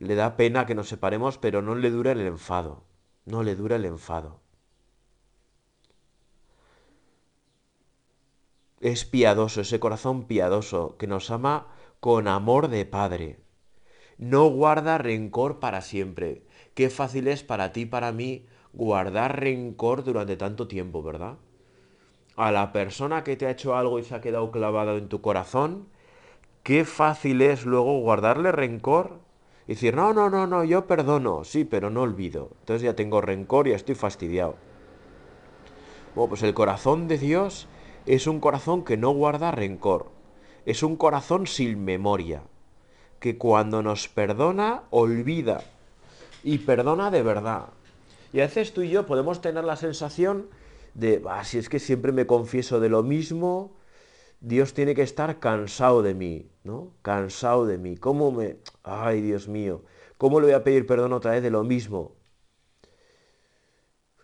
Le 0.00 0.16
da 0.16 0.36
pena 0.36 0.66
que 0.66 0.74
nos 0.74 0.88
separemos, 0.88 1.38
pero 1.38 1.62
no 1.62 1.76
le 1.76 1.90
dura 1.90 2.10
el 2.10 2.22
enfado, 2.22 2.82
no 3.26 3.44
le 3.44 3.54
dura 3.54 3.76
el 3.76 3.84
enfado. 3.84 4.40
Es 8.80 9.04
piadoso, 9.04 9.60
ese 9.60 9.78
corazón 9.78 10.24
piadoso 10.24 10.96
que 10.96 11.06
nos 11.06 11.30
ama 11.30 11.68
con 12.00 12.26
amor 12.26 12.66
de 12.66 12.86
Padre 12.86 13.38
no 14.20 14.50
guarda 14.50 14.98
rencor 14.98 15.60
para 15.60 15.80
siempre. 15.80 16.42
Qué 16.74 16.90
fácil 16.90 17.26
es 17.26 17.42
para 17.42 17.72
ti, 17.72 17.86
para 17.86 18.12
mí, 18.12 18.44
guardar 18.74 19.40
rencor 19.40 20.04
durante 20.04 20.36
tanto 20.36 20.68
tiempo, 20.68 21.02
¿verdad? 21.02 21.38
A 22.36 22.52
la 22.52 22.70
persona 22.70 23.24
que 23.24 23.36
te 23.36 23.46
ha 23.46 23.50
hecho 23.50 23.74
algo 23.74 23.98
y 23.98 24.04
se 24.04 24.14
ha 24.14 24.20
quedado 24.20 24.50
clavado 24.50 24.98
en 24.98 25.08
tu 25.08 25.22
corazón, 25.22 25.88
qué 26.62 26.84
fácil 26.84 27.40
es 27.40 27.64
luego 27.64 27.98
guardarle 28.00 28.52
rencor 28.52 29.20
y 29.66 29.72
decir, 29.72 29.96
no, 29.96 30.12
no, 30.12 30.28
no, 30.28 30.46
no, 30.46 30.64
yo 30.64 30.86
perdono, 30.86 31.44
sí, 31.44 31.64
pero 31.64 31.88
no 31.88 32.02
olvido. 32.02 32.50
Entonces 32.60 32.82
ya 32.82 32.94
tengo 32.94 33.22
rencor 33.22 33.68
y 33.68 33.72
estoy 33.72 33.94
fastidiado. 33.94 34.56
Bueno, 36.14 36.28
pues 36.28 36.42
el 36.42 36.52
corazón 36.52 37.08
de 37.08 37.16
Dios 37.16 37.68
es 38.04 38.26
un 38.26 38.38
corazón 38.38 38.84
que 38.84 38.98
no 38.98 39.12
guarda 39.12 39.50
rencor. 39.50 40.10
Es 40.66 40.82
un 40.82 40.96
corazón 40.96 41.46
sin 41.46 41.82
memoria 41.82 42.42
que 43.20 43.36
cuando 43.38 43.82
nos 43.82 44.08
perdona, 44.08 44.82
olvida. 44.90 45.62
Y 46.42 46.58
perdona 46.58 47.10
de 47.10 47.22
verdad. 47.22 47.66
Y 48.32 48.40
a 48.40 48.44
veces 48.44 48.72
tú 48.72 48.82
y 48.82 48.90
yo 48.90 49.06
podemos 49.06 49.40
tener 49.40 49.64
la 49.64 49.76
sensación 49.76 50.48
de, 50.94 51.22
si 51.44 51.58
es 51.58 51.68
que 51.68 51.78
siempre 51.78 52.12
me 52.12 52.26
confieso 52.26 52.80
de 52.80 52.88
lo 52.88 53.02
mismo, 53.02 53.76
Dios 54.40 54.72
tiene 54.72 54.94
que 54.94 55.02
estar 55.02 55.38
cansado 55.38 56.02
de 56.02 56.14
mí, 56.14 56.50
¿no? 56.64 56.92
Cansado 57.02 57.66
de 57.66 57.76
mí. 57.76 57.96
¿Cómo 57.96 58.32
me... 58.32 58.56
Ay, 58.82 59.20
Dios 59.20 59.48
mío, 59.48 59.84
¿cómo 60.16 60.40
le 60.40 60.46
voy 60.46 60.54
a 60.54 60.64
pedir 60.64 60.86
perdón 60.86 61.12
otra 61.12 61.32
vez 61.32 61.42
de 61.42 61.50
lo 61.50 61.62
mismo? 61.62 62.16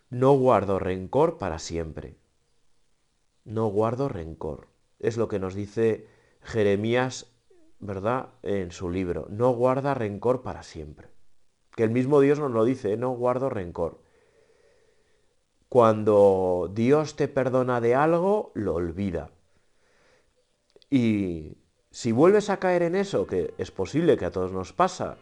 No 0.09 0.33
guardo 0.33 0.79
rencor 0.79 1.37
para 1.37 1.59
siempre. 1.59 2.15
No 3.45 3.67
guardo 3.67 4.09
rencor. 4.09 4.67
Es 4.99 5.17
lo 5.17 5.27
que 5.27 5.37
nos 5.37 5.53
dice 5.53 6.07
Jeremías 6.41 7.36
¿verdad? 7.79 8.29
En 8.43 8.71
su 8.71 8.89
libro. 8.89 9.27
No 9.29 9.51
guarda 9.51 9.93
rencor 9.93 10.41
para 10.41 10.63
siempre. 10.63 11.07
Que 11.75 11.83
el 11.83 11.91
mismo 11.91 12.19
Dios 12.19 12.39
nos 12.39 12.51
lo 12.51 12.65
dice, 12.65 12.97
no 12.97 13.11
guardo 13.11 13.49
rencor. 13.49 13.99
Cuando 15.69 16.71
Dios 16.73 17.15
te 17.15 17.27
perdona 17.27 17.81
de 17.81 17.93
algo, 17.93 18.51
lo 18.55 18.75
olvida. 18.75 19.31
Y 20.89 21.57
si 21.91 22.11
vuelves 22.11 22.49
a 22.49 22.57
caer 22.57 22.83
en 22.83 22.95
eso, 22.95 23.27
que 23.27 23.53
es 23.57 23.71
posible 23.71 24.17
que 24.17 24.25
a 24.25 24.31
todos 24.31 24.51
nos 24.53 24.73
pasa, 24.73 25.17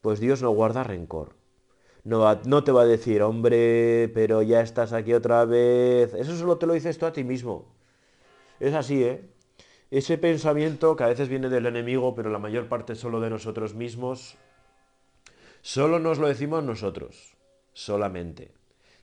pues 0.00 0.18
Dios 0.20 0.42
no 0.42 0.50
guarda 0.50 0.82
rencor. 0.82 1.34
No, 2.04 2.34
no, 2.46 2.64
te 2.64 2.72
va 2.72 2.82
a 2.82 2.86
decir, 2.86 3.22
hombre, 3.22 4.10
pero 4.14 4.40
ya 4.40 4.62
estás 4.62 4.94
aquí 4.94 5.12
otra 5.12 5.44
vez. 5.44 6.14
Eso 6.14 6.34
solo 6.36 6.56
te 6.56 6.66
lo 6.66 6.72
dices 6.72 6.96
tú 6.96 7.04
a 7.04 7.12
ti 7.12 7.24
mismo. 7.24 7.66
Es 8.58 8.74
así, 8.74 9.04
¿eh? 9.04 9.28
Ese 9.90 10.18
pensamiento 10.18 10.94
que 10.94 11.04
a 11.04 11.08
veces 11.08 11.28
viene 11.28 11.48
del 11.48 11.66
enemigo, 11.66 12.14
pero 12.14 12.30
la 12.30 12.38
mayor 12.38 12.68
parte 12.68 12.94
solo 12.94 13.20
de 13.20 13.30
nosotros 13.30 13.74
mismos, 13.74 14.36
solo 15.62 15.98
nos 15.98 16.18
lo 16.18 16.28
decimos 16.28 16.62
nosotros, 16.62 17.36
solamente. 17.72 18.52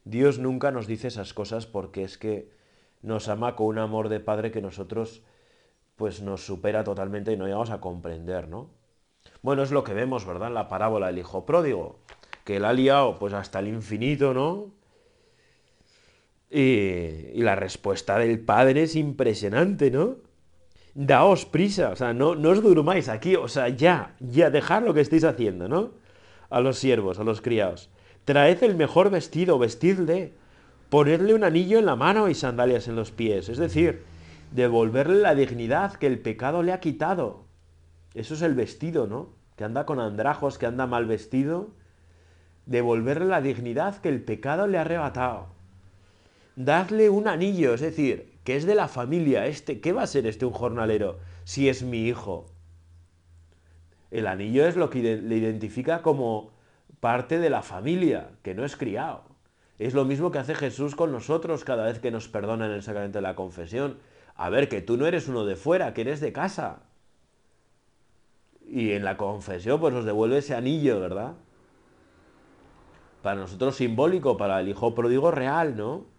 Dios 0.06 0.40
nunca 0.40 0.72
nos 0.72 0.88
dice 0.88 1.10
esas 1.10 1.34
cosas 1.34 1.66
porque 1.66 2.04
es 2.04 2.18
que 2.18 2.50
nos 3.02 3.28
ama 3.28 3.56
con 3.56 3.68
un 3.68 3.80
amor 3.80 4.08
de 4.08 4.22
Padre 4.22 4.52
que 4.52 4.62
nosotros 4.62 5.24
pues 5.98 6.22
nos 6.22 6.46
supera 6.46 6.84
totalmente 6.84 7.34
y 7.34 7.38
no 7.38 7.46
llegamos 7.46 7.72
a 7.72 7.82
comprender, 7.82 8.48
¿no? 8.48 8.70
Bueno, 9.42 9.64
es 9.64 9.72
lo 9.72 9.84
que 9.84 9.94
vemos, 9.94 10.26
¿verdad? 10.26 10.50
En 10.50 10.54
la 10.54 10.70
parábola 10.70 11.08
del 11.08 11.18
hijo 11.18 11.46
pródigo, 11.46 12.00
que 12.46 12.58
él 12.58 12.66
ha 12.66 12.74
liado 12.74 13.20
pues 13.20 13.34
hasta 13.34 13.60
el 13.60 13.68
infinito, 13.68 14.34
¿no? 14.34 14.72
Y, 16.50 17.42
la 17.42 17.56
respuesta 17.56 18.18
del 18.18 18.40
padre 18.40 18.84
es 18.84 18.96
impresionante, 18.96 19.92
¿no? 19.92 20.27
Daos 21.00 21.46
prisa, 21.46 21.92
o 21.92 21.96
sea, 21.96 22.12
no, 22.12 22.34
no 22.34 22.50
os 22.50 22.64
durmáis 22.64 23.08
aquí, 23.08 23.36
o 23.36 23.48
sea, 23.48 23.70
ya, 23.70 24.16
ya, 24.20 24.50
dejad 24.50 24.82
lo 24.82 24.96
que 24.96 25.02
estáis 25.02 25.24
haciendo, 25.26 25.68
¿no? 25.68 25.92
A 26.50 26.60
los 26.60 26.80
siervos, 26.80 27.20
a 27.20 27.24
los 27.24 27.40
criados. 27.40 27.92
Traed 28.26 28.64
el 28.64 28.74
mejor 28.74 29.12
vestido, 29.12 29.60
vestidle, 29.60 30.34
ponedle 30.90 31.36
un 31.36 31.44
anillo 31.44 31.78
en 31.78 31.86
la 31.86 31.96
mano 31.96 32.30
y 32.30 32.34
sandalias 32.34 32.88
en 32.88 32.96
los 32.96 33.12
pies. 33.12 33.48
Es 33.48 33.60
decir, 33.60 34.06
devolverle 34.50 35.22
la 35.22 35.36
dignidad 35.36 35.94
que 35.94 36.08
el 36.08 36.18
pecado 36.18 36.64
le 36.64 36.74
ha 36.74 36.80
quitado. 36.80 37.46
Eso 38.16 38.34
es 38.34 38.42
el 38.42 38.56
vestido, 38.56 39.06
¿no? 39.06 39.36
Que 39.56 39.66
anda 39.66 39.86
con 39.86 40.00
andrajos, 40.00 40.58
que 40.58 40.66
anda 40.66 40.88
mal 40.88 41.06
vestido. 41.06 41.76
Devolverle 42.66 43.28
la 43.28 43.42
dignidad 43.42 43.98
que 43.98 44.10
el 44.10 44.24
pecado 44.24 44.66
le 44.66 44.80
ha 44.80 44.82
arrebatado 44.82 45.58
dadle 46.58 47.10
un 47.10 47.28
anillo, 47.28 47.76
es 47.76 47.82
decir, 47.82 48.34
que 48.48 48.56
es 48.56 48.66
de 48.66 48.76
la 48.76 48.88
familia, 48.88 49.46
este, 49.46 49.82
¿qué 49.82 49.92
va 49.92 50.04
a 50.04 50.08
ser 50.08 50.26
este 50.26 50.46
un 50.46 50.54
jornalero 50.54 51.20
si 51.44 51.68
es 51.68 51.84
mi 51.84 52.08
hijo? 52.08 52.46
El 54.10 54.26
anillo 54.26 54.66
es 54.66 54.78
lo 54.78 54.90
que 54.90 55.18
le 55.18 55.36
identifica 55.36 56.02
como 56.02 56.54
parte 57.02 57.40
de 57.40 57.50
la 57.50 57.62
familia, 57.62 58.30
que 58.44 58.56
no 58.56 58.64
es 58.64 58.78
criado. 58.78 59.26
Es 59.80 59.94
lo 59.94 60.06
mismo 60.06 60.32
que 60.32 60.40
hace 60.40 60.56
Jesús 60.56 60.96
con 60.96 61.12
nosotros 61.12 61.66
cada 61.66 61.84
vez 61.84 62.00
que 62.00 62.10
nos 62.10 62.30
perdona 62.30 62.68
en 62.68 62.72
el 62.72 62.84
sacramento 62.84 63.18
de 63.18 63.24
la 63.24 63.36
confesión. 63.36 63.98
A 64.34 64.50
ver, 64.50 64.70
que 64.70 64.82
tú 64.82 64.96
no 64.96 65.08
eres 65.08 65.28
uno 65.28 65.44
de 65.44 65.58
fuera, 65.58 65.94
que 65.94 66.00
eres 66.00 66.22
de 66.22 66.32
casa. 66.32 66.84
Y 68.66 68.94
en 68.94 69.04
la 69.04 69.18
confesión 69.18 69.78
pues 69.82 69.94
nos 69.94 70.06
devuelve 70.06 70.38
ese 70.38 70.56
anillo, 70.56 71.02
¿verdad? 71.02 71.34
Para 73.22 73.42
nosotros 73.42 73.76
simbólico, 73.76 74.38
para 74.38 74.62
el 74.62 74.70
hijo 74.70 74.96
pródigo 74.96 75.32
real, 75.32 75.76
¿no? 75.76 76.16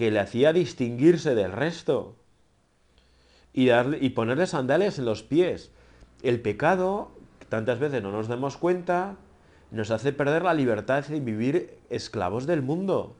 Que 0.00 0.10
le 0.10 0.18
hacía 0.18 0.54
distinguirse 0.54 1.34
del 1.34 1.52
resto 1.52 2.16
y, 3.52 3.66
darle, 3.66 3.98
y 4.00 4.08
ponerle 4.08 4.46
sandales 4.46 4.98
en 4.98 5.04
los 5.04 5.22
pies. 5.22 5.72
El 6.22 6.40
pecado, 6.40 7.10
tantas 7.50 7.78
veces 7.78 8.02
no 8.02 8.10
nos 8.10 8.26
demos 8.26 8.56
cuenta, 8.56 9.16
nos 9.70 9.90
hace 9.90 10.14
perder 10.14 10.42
la 10.42 10.54
libertad 10.54 11.04
y 11.10 11.20
vivir 11.20 11.76
esclavos 11.90 12.46
del 12.46 12.62
mundo. 12.62 13.14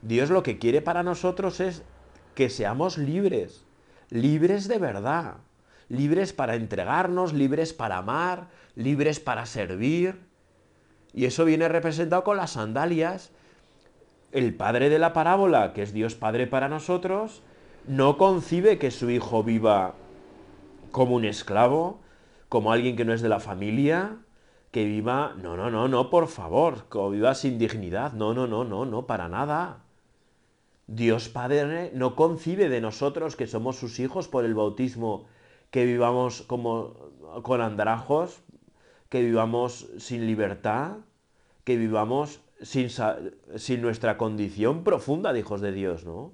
Dios 0.00 0.30
lo 0.30 0.42
que 0.42 0.58
quiere 0.58 0.80
para 0.80 1.02
nosotros 1.02 1.60
es 1.60 1.82
que 2.34 2.48
seamos 2.48 2.96
libres, 2.96 3.66
libres 4.08 4.68
de 4.68 4.78
verdad, 4.78 5.34
libres 5.90 6.32
para 6.32 6.54
entregarnos, 6.54 7.34
libres 7.34 7.74
para 7.74 7.98
amar, 7.98 8.48
libres 8.74 9.20
para 9.20 9.44
servir. 9.44 10.18
Y 11.12 11.26
eso 11.26 11.44
viene 11.44 11.68
representado 11.68 12.24
con 12.24 12.38
las 12.38 12.52
sandalias 12.52 13.32
el 14.34 14.52
padre 14.52 14.90
de 14.90 14.98
la 14.98 15.12
parábola, 15.12 15.72
que 15.72 15.82
es 15.82 15.92
Dios 15.92 16.16
Padre 16.16 16.48
para 16.48 16.68
nosotros, 16.68 17.40
no 17.86 18.18
concibe 18.18 18.78
que 18.78 18.90
su 18.90 19.08
hijo 19.08 19.44
viva 19.44 19.94
como 20.90 21.14
un 21.14 21.24
esclavo, 21.24 22.00
como 22.48 22.72
alguien 22.72 22.96
que 22.96 23.04
no 23.04 23.12
es 23.12 23.22
de 23.22 23.28
la 23.28 23.38
familia, 23.38 24.16
que 24.72 24.84
viva, 24.86 25.34
no, 25.40 25.56
no, 25.56 25.70
no, 25.70 25.86
no, 25.86 26.10
por 26.10 26.26
favor, 26.26 26.88
que 26.90 26.98
viva 27.10 27.36
sin 27.36 27.60
dignidad, 27.60 28.12
no, 28.12 28.34
no, 28.34 28.48
no, 28.48 28.64
no, 28.64 28.84
no, 28.84 29.06
para 29.06 29.28
nada. 29.28 29.84
Dios 30.88 31.28
Padre 31.28 31.92
no 31.94 32.16
concibe 32.16 32.68
de 32.68 32.80
nosotros 32.80 33.36
que 33.36 33.46
somos 33.46 33.76
sus 33.76 34.00
hijos 34.00 34.26
por 34.26 34.44
el 34.44 34.54
bautismo, 34.54 35.26
que 35.70 35.86
vivamos 35.86 36.42
como 36.42 36.94
con 37.42 37.60
andrajos, 37.60 38.40
que 39.08 39.22
vivamos 39.22 39.86
sin 39.98 40.26
libertad, 40.26 40.96
que 41.62 41.76
vivamos 41.76 42.40
sin, 42.64 43.82
nuestra 43.82 44.16
condición 44.16 44.84
profunda 44.84 45.32
de 45.32 45.40
hijos 45.40 45.60
de 45.60 45.72
Dios, 45.72 46.04
¿no? 46.04 46.32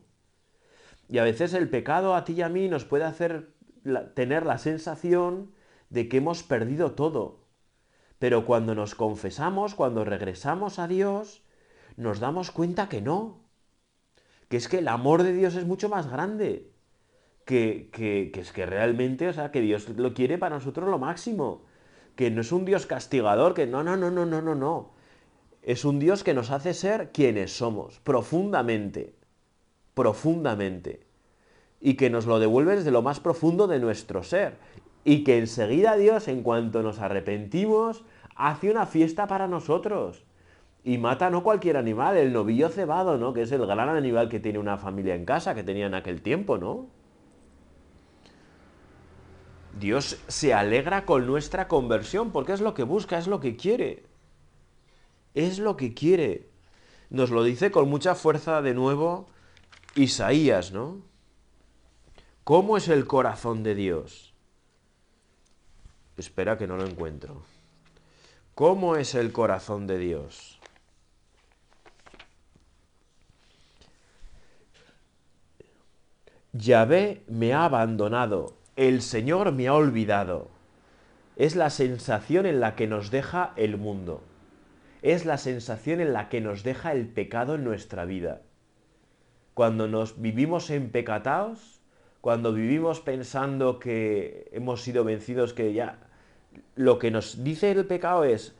Y 1.09 1.19
a 1.19 1.25
veces 1.25 1.55
el 1.55 1.69
pecado 1.69 2.14
a 2.14 2.25
ti 2.25 2.35
y 2.35 2.43
a 2.43 2.49
mí 2.49 2.69
nos 2.69 2.85
puede 2.85 3.05
hacer 3.05 3.53
tener 4.14 4.47
la 4.47 4.59
sensación 4.59 5.53
de 5.88 6.09
que 6.09 6.19
hemos 6.19 6.45
perdido 6.45 6.93
todo. 6.93 7.40
Pero 8.21 8.47
cuando 8.47 8.75
nos 8.75 8.95
confesamos, 8.95 9.75
cuando 9.75 10.05
regresamos 10.05 10.79
a 10.79 10.87
Dios, 10.87 11.43
nos 11.97 12.21
damos 12.21 12.53
cuenta 12.53 12.88
que 12.88 13.01
no. 13.01 13.40
Que 14.49 14.57
es 14.57 14.69
que 14.69 14.79
el 14.79 14.88
amor 14.88 15.25
de 15.25 15.33
Dios 15.33 15.57
es 15.57 15.64
mucho 15.64 15.88
más 15.88 16.09
grande. 16.09 16.71
Que, 17.45 17.90
que, 17.93 18.31
que 18.33 18.40
es 18.40 18.53
que 18.53 18.66
realmente, 18.66 19.29
o 19.29 19.33
sea, 19.33 19.51
que 19.51 19.61
Dios 19.61 19.88
lo 19.88 20.14
quiere 20.14 20.38
para 20.38 20.57
nosotros 20.57 20.88
lo 20.88 20.99
máximo. 20.99 21.64
Que 22.14 22.31
no 22.31 22.43
es 22.43 22.53
un 22.53 22.64
Dios 22.64 22.87
castigador, 22.87 23.55
que 23.55 23.66
no, 23.66 23.83
no, 23.83 23.97
no, 23.97 24.11
no, 24.12 24.27
no, 24.27 24.40
no, 24.40 24.55
no 24.55 25.00
es 25.62 25.85
un 25.85 25.99
Dios 25.99 26.25
que 26.25 26.35
nos 26.35 26.51
hace 26.51 26.75
ser 26.75 27.11
quienes 27.12 27.57
somos, 27.57 28.01
profundamente, 28.01 29.14
profundamente, 29.94 31.01
y 31.81 31.94
que 31.94 32.11
nos 32.11 32.27
lo 32.27 32.38
devuelve 32.38 32.77
desde 32.77 32.90
lo 32.90 33.03
más 33.03 33.20
profundo 33.20 33.66
de 33.66 33.79
nuestro 33.79 34.23
ser, 34.23 34.57
y 35.05 35.25
que 35.25 35.38
enseguida 35.38 35.96
Dios, 35.96 36.29
en 36.29 36.42
cuanto 36.42 36.83
nos 36.83 36.99
arrepentimos, 36.99 38.05
hace 38.37 38.70
una 38.70 38.87
fiesta 38.87 39.27
para 39.27 39.49
nosotros. 39.49 40.25
Y 40.83 40.96
mata 40.96 41.29
no 41.29 41.42
cualquier 41.42 41.77
animal, 41.77 42.16
el 42.16 42.33
novillo 42.33 42.70
cebado, 42.70 43.18
¿no? 43.18 43.35
Que 43.35 43.42
es 43.42 43.53
el 43.53 43.66
gran 43.66 43.90
animal 43.90 44.31
que 44.31 44.40
tiene 44.40 44.59
una 44.59 44.79
familia 44.79 45.14
en 45.14 45.27
casa, 45.27 45.55
que 45.55 45.62
tenía 45.62 45.87
en 45.87 45.94
aquel 45.94 46.23
tiempo, 46.23 46.57
¿no? 46.57 46.87
Dios 49.79 50.23
se 50.27 50.55
alegra 50.55 51.05
con 51.05 51.27
nuestra 51.27 51.68
conversión, 51.68 52.31
porque 52.33 52.53
es 52.53 52.62
lo 52.62 52.73
que 52.73 52.83
busca, 52.83 53.18
es 53.18 53.27
lo 53.27 53.40
que 53.40 53.57
quiere 53.57 54.10
es 55.35 55.59
lo 55.59 55.77
que 55.77 55.95
quiere. 55.95 56.49
Nos 57.11 57.31
lo 57.31 57.43
dice 57.43 57.71
con 57.71 57.88
mucha 57.88 58.14
fuerza 58.14 58.62
de 58.62 58.75
nuevo 58.75 59.29
Isaías, 59.95 60.73
¿no? 60.73 61.03
¿Cómo 62.45 62.77
es 62.77 62.88
el 62.88 63.07
corazón 63.07 63.62
de 63.62 63.75
Dios? 63.75 64.33
Espera 66.16 66.59
que 66.59 66.66
no 66.66 66.77
lo 66.77 66.87
encuentro. 66.87 67.43
¿Cómo 68.55 68.97
es 68.97 69.14
el 69.14 69.33
corazón 69.33 69.87
de 69.87 69.99
Dios? 69.99 70.59
Yahvé 76.53 77.23
me 77.29 77.55
ha 77.55 77.64
abandonado, 77.64 78.55
el 78.75 79.03
Señor 79.03 79.53
me 79.53 79.69
ha 79.69 79.75
olvidado. 79.75 80.49
Es 81.37 81.55
la 81.57 81.71
sensación 81.71 82.45
en 82.45 82.61
la 82.61 82.75
que 82.75 82.87
nos 82.87 83.11
deja 83.11 83.53
el 83.57 83.77
mundo 83.77 84.23
es 85.03 85.25
la 85.25 85.39
sensación 85.39 86.01
en 86.01 86.13
la 86.13 86.29
que 86.29 86.41
nos 86.41 86.63
deja 86.63 86.93
el 86.93 87.07
pecado 87.07 87.55
en 87.55 87.65
nuestra 87.65 88.05
vida. 88.05 88.43
Cuando 89.55 89.89
nos 89.89 90.21
vivimos 90.21 90.71
en 90.71 90.91
pecataos, 90.91 91.81
cuando 92.21 92.53
vivimos 92.53 93.01
pensando 93.01 93.79
que 93.79 94.49
hemos 94.53 94.83
sido 94.83 95.05
vencidos, 95.05 95.55
que 95.55 95.73
ya 95.73 95.99
lo 96.77 96.99
que 96.99 97.11
nos 97.11 97.43
dice 97.43 97.71
el 97.71 97.87
pecado 97.87 98.25
es, 98.25 98.55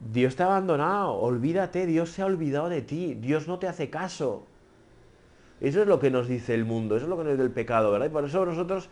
Dios 0.00 0.36
te 0.36 0.42
ha 0.42 0.46
abandonado, 0.46 1.14
olvídate, 1.14 1.86
Dios 1.86 2.10
se 2.10 2.22
ha 2.22 2.26
olvidado 2.26 2.68
de 2.68 2.82
ti, 2.82 3.14
Dios 3.14 3.46
no 3.46 3.58
te 3.58 3.68
hace 3.68 3.90
caso. 3.90 4.46
Eso 5.60 5.82
es 5.82 5.86
lo 5.88 6.00
que 6.00 6.10
nos 6.10 6.26
dice 6.26 6.52
el 6.54 6.64
mundo, 6.64 6.96
eso 6.96 7.06
es 7.06 7.10
lo 7.10 7.16
que 7.16 7.24
nos 7.24 7.32
dice 7.34 7.44
el 7.44 7.52
pecado, 7.52 7.92
¿verdad? 7.92 8.06
Y 8.06 8.10
por 8.10 8.24
eso 8.24 8.44
nosotros, 8.44 8.90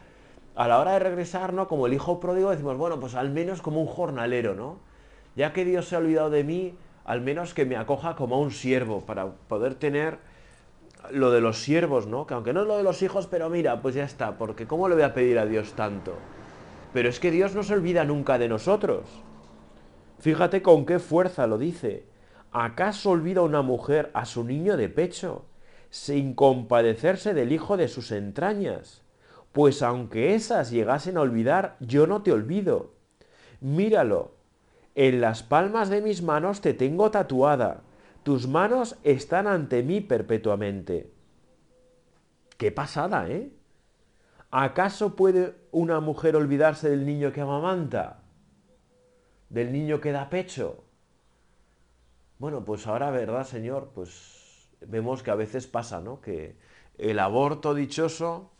a 0.55 0.69
la 0.69 0.79
hora 0.79 0.93
de 0.93 1.01
regresar, 1.01 1.53
¿no? 1.53 1.67
Como 1.67 1.87
el 1.87 1.93
hijo 1.93 2.21
pródigo, 2.21 2.51
decimos, 2.51 2.77
bueno, 2.77 3.01
pues 3.01 3.15
al 3.15 3.31
menos 3.31 3.63
como 3.63 3.81
un 3.81 3.89
jornalero, 3.89 4.55
¿no? 4.55 4.92
Ya 5.37 5.53
que 5.53 5.65
Dios 5.65 5.89
se 5.89 5.97
ha 5.97 5.99
olvidado 5.99 6.31
de 6.31 6.45
mí, 6.45 6.75
al 7.05 7.21
menos 7.21 7.55
que 7.55 7.65
me 7.65 7.77
acoja 7.77 8.17
como 8.17 8.37
a 8.37 8.39
un 8.39 8.51
siervo, 8.51 9.01
para 9.01 9.27
poder 9.49 9.75
tener 9.75 10.19
lo 11.11 11.31
de 11.31 11.41
los 11.41 11.59
siervos, 11.59 12.07
¿no? 12.07 12.27
Que 12.27 12.35
aunque 12.35 12.53
no 12.53 12.63
es 12.63 12.67
lo 12.67 12.77
de 12.77 12.83
los 12.83 13.03
hijos, 13.03 13.27
pero 13.27 13.51
mira, 13.51 13.81
pues 13.83 13.95
ya 13.95 14.05
está, 14.05 14.39
porque 14.39 14.67
¿cómo 14.67 14.89
le 14.89 14.95
voy 14.95 15.05
a 15.05 15.15
pedir 15.15 15.39
a 15.39 15.47
Dios 15.47 15.73
tanto? 15.73 16.15
Pero 16.93 17.09
es 17.09 17.19
que 17.19 17.31
Dios 17.31 17.55
no 17.55 17.63
se 17.63 17.75
olvida 17.75 18.05
nunca 18.05 18.39
de 18.39 18.49
nosotros. 18.49 19.05
Fíjate 20.19 20.63
con 20.63 20.87
qué 20.87 20.99
fuerza 20.99 21.47
lo 21.47 21.59
dice. 21.59 22.05
¿Acaso 22.53 23.11
olvida 23.11 23.41
una 23.41 23.63
mujer 23.63 24.11
a 24.15 24.27
su 24.27 24.45
niño 24.45 24.77
de 24.77 24.89
pecho, 24.89 25.47
sin 25.91 26.35
compadecerse 26.35 27.35
del 27.35 27.51
hijo 27.51 27.77
de 27.77 27.89
sus 27.89 28.13
entrañas? 28.13 29.03
Pues 29.53 29.83
aunque 29.83 30.35
esas 30.35 30.71
llegasen 30.71 31.17
a 31.17 31.23
olvidar, 31.23 31.77
yo 31.81 32.07
no 32.07 32.23
te 32.23 32.33
olvido. 32.33 32.93
Míralo, 33.61 34.33
en 34.95 35.21
las 35.21 35.43
palmas 35.43 35.89
de 35.89 36.03
mis 36.03 36.23
manos 36.23 36.61
te 36.61 36.75
tengo 36.75 37.11
tatuada. 37.11 37.83
Tus 38.23 38.47
manos 38.47 38.97
están 39.03 39.47
ante 39.47 39.83
mí 39.83 40.01
perpetuamente. 40.01 41.13
Qué 42.57 42.71
pasada, 42.71 43.29
¿eh? 43.29 43.51
¿Acaso 44.51 45.17
puede 45.17 45.55
una 45.71 46.01
mujer 46.01 46.37
olvidarse 46.37 46.91
del 46.91 47.07
niño 47.07 47.33
que 47.33 47.41
amamanta? 47.41 48.21
¿Del 49.49 49.73
niño 49.73 50.01
que 50.01 50.13
da 50.13 50.29
pecho? 50.29 50.85
Bueno, 52.39 52.65
pues 52.65 52.87
ahora, 52.87 53.11
¿verdad, 53.11 53.47
Señor? 53.47 53.93
Pues 53.95 54.69
vemos 54.87 55.23
que 55.23 55.31
a 55.31 55.37
veces 55.37 55.67
pasa, 55.67 56.01
¿no? 56.01 56.21
Que 56.21 56.57
el 56.99 57.19
aborto 57.19 57.75
dichoso, 57.75 58.51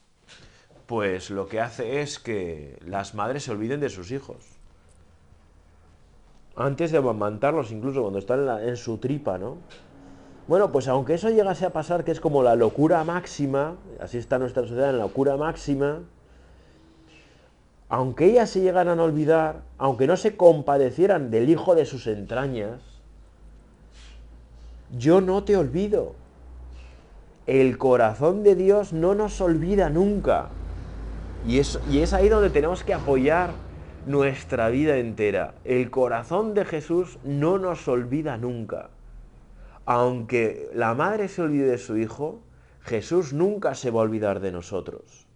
pues 0.87 1.31
lo 1.31 1.47
que 1.47 1.61
hace 1.61 2.01
es 2.01 2.19
que 2.19 2.79
las 2.85 3.15
madres 3.15 3.45
se 3.45 3.51
olviden 3.51 3.81
de 3.81 3.91
sus 3.91 4.11
hijos. 4.11 4.62
Antes 6.57 6.93
de 6.93 6.99
amamantarlos, 6.99 7.73
incluso 7.73 8.03
cuando 8.03 8.19
están 8.19 8.47
en, 8.61 8.77
su 8.77 8.99
tripa, 8.99 9.39
¿no? 9.39 9.57
Bueno, 10.49 10.71
pues 10.71 10.87
aunque 10.89 11.15
eso 11.15 11.31
llegase 11.31 11.65
a 11.65 11.71
pasar, 11.71 12.05
que 12.05 12.11
es 12.11 12.21
como 12.21 12.43
la 12.43 12.57
locura 12.57 13.03
máxima, 13.05 13.77
así 14.01 14.19
está 14.19 14.39
nuestra 14.39 14.63
sociedad 14.63 14.91
en 14.91 14.99
la 14.99 15.05
locura 15.05 15.37
máxima, 15.37 16.01
aunque 17.89 18.27
ellas 18.27 18.51
se 18.51 18.61
llegaran 18.61 19.01
a 19.01 19.05
olvidar, 19.05 19.63
aunque 19.79 20.07
no 20.07 20.17
se 20.17 20.37
compadecieran 20.37 21.31
del 21.31 21.49
hijo 21.49 21.75
de 21.75 21.87
sus 21.87 22.07
entrañas, 22.07 22.81
yo 24.97 25.21
no 25.21 25.45
te 25.45 25.57
olvido. 25.57 26.15
El 27.47 27.79
corazón 27.79 28.43
de 28.43 28.57
Dios 28.57 28.93
no 28.93 29.15
nos 29.15 29.41
olvida 29.41 29.89
nunca. 29.89 30.49
Y 31.47 31.61
y 31.91 31.99
es 32.01 32.13
ahí 32.13 32.29
donde 32.29 32.51
tenemos 32.51 32.85
que 32.85 32.95
apoyar 32.95 33.51
nuestra 34.07 34.69
vida 34.69 34.99
entera. 34.99 35.55
El 35.65 35.91
corazón 35.91 36.55
de 36.55 36.65
Jesús 36.65 37.19
no 37.25 37.59
nos 37.59 37.89
olvida 37.89 38.37
nunca 38.37 38.91
aunque 39.85 40.71
la 40.75 40.95
madre 40.95 41.29
se 41.29 41.43
olvide 41.43 41.67
de 41.67 41.79
su 41.79 41.97
hijo, 41.97 42.41
Jesús 42.81 43.33
nunca 43.33 43.75
se 43.75 43.91
va 43.91 44.01
a 44.01 44.05
olvidar 44.05 44.41
de 44.41 44.53
nosotros. 44.53 45.27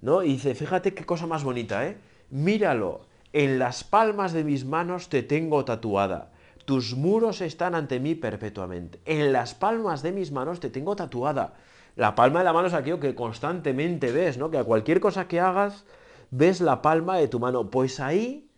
¿No? 0.00 0.22
Y 0.22 0.32
dice, 0.32 0.54
fíjate 0.54 0.94
qué 0.94 1.04
cosa 1.04 1.26
más 1.26 1.42
bonita, 1.42 1.86
¿eh? 1.86 1.98
Míralo, 2.30 3.06
en 3.32 3.58
las 3.58 3.84
palmas 3.84 4.32
de 4.32 4.44
mis 4.44 4.64
manos 4.64 5.08
te 5.08 5.22
tengo 5.22 5.64
tatuada. 5.64 6.32
Tus 6.64 6.94
muros 6.94 7.40
están 7.40 7.74
ante 7.74 8.00
mí 8.00 8.14
perpetuamente. 8.14 9.00
En 9.04 9.32
las 9.32 9.54
palmas 9.54 10.02
de 10.02 10.12
mis 10.12 10.32
manos 10.32 10.60
te 10.60 10.70
tengo 10.70 10.96
tatuada. 10.96 11.54
La 11.96 12.14
palma 12.14 12.40
de 12.40 12.44
la 12.44 12.52
mano 12.52 12.68
es 12.68 12.74
aquello 12.74 13.00
que 13.00 13.14
constantemente 13.14 14.12
ves, 14.12 14.38
¿no? 14.38 14.50
Que 14.50 14.58
a 14.58 14.64
cualquier 14.64 15.00
cosa 15.00 15.26
que 15.28 15.40
hagas, 15.40 15.84
ves 16.30 16.60
la 16.60 16.82
palma 16.82 17.16
de 17.16 17.26
tu 17.26 17.40
mano. 17.40 17.70
Pues 17.70 18.00
ahí 18.00 18.50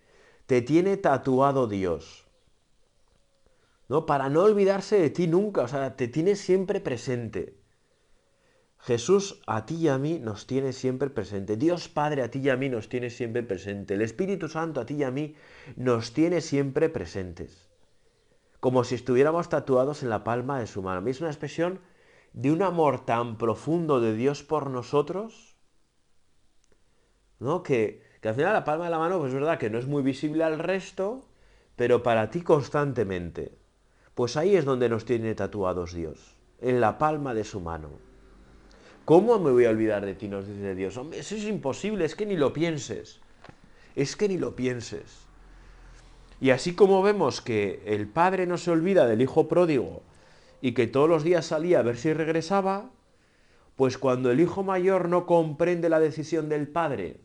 te 0.46 0.60
tiene 0.60 0.96
tatuado 0.96 1.68
Dios. 1.68 2.26
¿no? 3.88 4.06
Para 4.06 4.28
no 4.28 4.42
olvidarse 4.42 4.98
de 4.98 5.10
ti 5.10 5.26
nunca, 5.26 5.62
o 5.62 5.68
sea, 5.68 5.96
te 5.96 6.08
tiene 6.08 6.36
siempre 6.36 6.80
presente. 6.80 7.56
Jesús 8.80 9.40
a 9.46 9.66
ti 9.66 9.74
y 9.74 9.88
a 9.88 9.98
mí 9.98 10.18
nos 10.20 10.46
tiene 10.46 10.72
siempre 10.72 11.10
presente. 11.10 11.56
Dios 11.56 11.88
Padre 11.88 12.22
a 12.22 12.30
ti 12.30 12.38
y 12.38 12.48
a 12.48 12.56
mí 12.56 12.68
nos 12.68 12.88
tiene 12.88 13.10
siempre 13.10 13.42
presente. 13.42 13.94
El 13.94 14.02
Espíritu 14.02 14.48
Santo 14.48 14.80
a 14.80 14.86
ti 14.86 14.94
y 14.94 15.02
a 15.02 15.10
mí 15.10 15.34
nos 15.76 16.12
tiene 16.12 16.40
siempre 16.40 16.88
presentes. 16.88 17.68
Como 18.60 18.84
si 18.84 18.94
estuviéramos 18.94 19.48
tatuados 19.48 20.02
en 20.02 20.10
la 20.10 20.22
palma 20.22 20.60
de 20.60 20.66
su 20.66 20.82
mano. 20.82 21.06
Es 21.08 21.20
una 21.20 21.30
expresión 21.30 21.80
de 22.32 22.52
un 22.52 22.62
amor 22.62 23.04
tan 23.04 23.36
profundo 23.38 24.00
de 24.00 24.14
Dios 24.14 24.42
por 24.42 24.70
nosotros, 24.70 25.56
¿no? 27.38 27.62
Que, 27.62 28.02
que 28.20 28.28
al 28.28 28.34
final 28.34 28.52
la 28.52 28.64
palma 28.64 28.84
de 28.84 28.90
la 28.90 28.98
mano, 28.98 29.18
pues 29.18 29.28
es 29.28 29.34
verdad 29.34 29.58
que 29.58 29.70
no 29.70 29.78
es 29.78 29.86
muy 29.86 30.02
visible 30.02 30.44
al 30.44 30.58
resto, 30.58 31.26
pero 31.76 32.02
para 32.02 32.30
ti 32.30 32.42
constantemente. 32.42 33.56
Pues 34.14 34.36
ahí 34.36 34.56
es 34.56 34.64
donde 34.64 34.88
nos 34.88 35.04
tiene 35.04 35.34
tatuados 35.34 35.94
Dios, 35.94 36.34
en 36.60 36.80
la 36.80 36.98
palma 36.98 37.34
de 37.34 37.44
su 37.44 37.60
mano. 37.60 37.90
¿Cómo 39.04 39.38
me 39.38 39.50
voy 39.50 39.64
a 39.64 39.70
olvidar 39.70 40.04
de 40.04 40.14
ti? 40.14 40.28
Nos 40.28 40.46
dice 40.46 40.74
Dios. 40.74 40.96
Hombre, 40.96 41.20
eso 41.20 41.34
es 41.34 41.44
imposible, 41.44 42.04
es 42.04 42.14
que 42.14 42.26
ni 42.26 42.36
lo 42.36 42.52
pienses. 42.52 43.20
Es 43.96 44.16
que 44.16 44.28
ni 44.28 44.36
lo 44.36 44.54
pienses. 44.54 45.26
Y 46.40 46.50
así 46.50 46.74
como 46.74 47.02
vemos 47.02 47.40
que 47.40 47.82
el 47.86 48.06
padre 48.06 48.46
no 48.46 48.58
se 48.58 48.70
olvida 48.70 49.06
del 49.06 49.22
hijo 49.22 49.48
pródigo 49.48 50.02
y 50.60 50.72
que 50.72 50.86
todos 50.86 51.08
los 51.08 51.24
días 51.24 51.46
salía 51.46 51.80
a 51.80 51.82
ver 51.82 51.96
si 51.96 52.12
regresaba, 52.12 52.90
pues 53.76 53.98
cuando 53.98 54.30
el 54.30 54.40
hijo 54.40 54.62
mayor 54.62 55.08
no 55.08 55.26
comprende 55.26 55.88
la 55.88 56.00
decisión 56.00 56.48
del 56.48 56.68
padre 56.68 57.20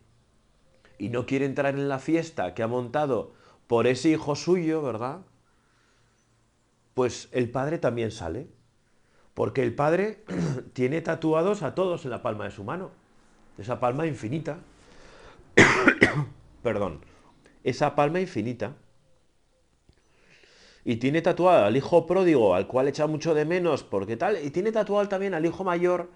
y 0.97 1.09
no 1.09 1.25
quiere 1.25 1.45
entrar 1.45 1.73
en 1.75 1.89
la 1.89 1.99
fiesta 1.99 2.53
que 2.53 2.63
ha 2.63 2.67
montado 2.67 3.33
por 3.67 3.87
ese 3.87 4.09
hijo 4.09 4.35
suyo, 4.35 4.81
¿verdad? 4.81 5.21
pues 6.93 7.29
el 7.31 7.49
Padre 7.49 7.77
también 7.77 8.11
sale. 8.11 8.47
Porque 9.33 9.63
el 9.63 9.73
Padre 9.73 10.23
tiene 10.73 11.01
tatuados 11.01 11.63
a 11.63 11.75
todos 11.75 12.05
en 12.05 12.11
la 12.11 12.21
palma 12.21 12.45
de 12.45 12.51
su 12.51 12.63
mano. 12.63 12.91
Esa 13.57 13.79
palma 13.79 14.05
infinita. 14.05 14.57
Perdón. 16.63 17.01
Esa 17.63 17.95
palma 17.95 18.19
infinita. 18.19 18.73
Y 20.85 20.97
tiene 20.97 21.21
tatuado 21.21 21.65
al 21.65 21.77
hijo 21.77 22.05
pródigo, 22.05 22.55
al 22.55 22.67
cual 22.67 22.87
echa 22.87 23.07
mucho 23.07 23.33
de 23.33 23.45
menos, 23.45 23.83
porque 23.83 24.17
tal. 24.17 24.43
Y 24.43 24.51
tiene 24.51 24.71
tatuado 24.71 25.07
también 25.07 25.33
al 25.33 25.45
hijo 25.45 25.63
mayor, 25.63 26.09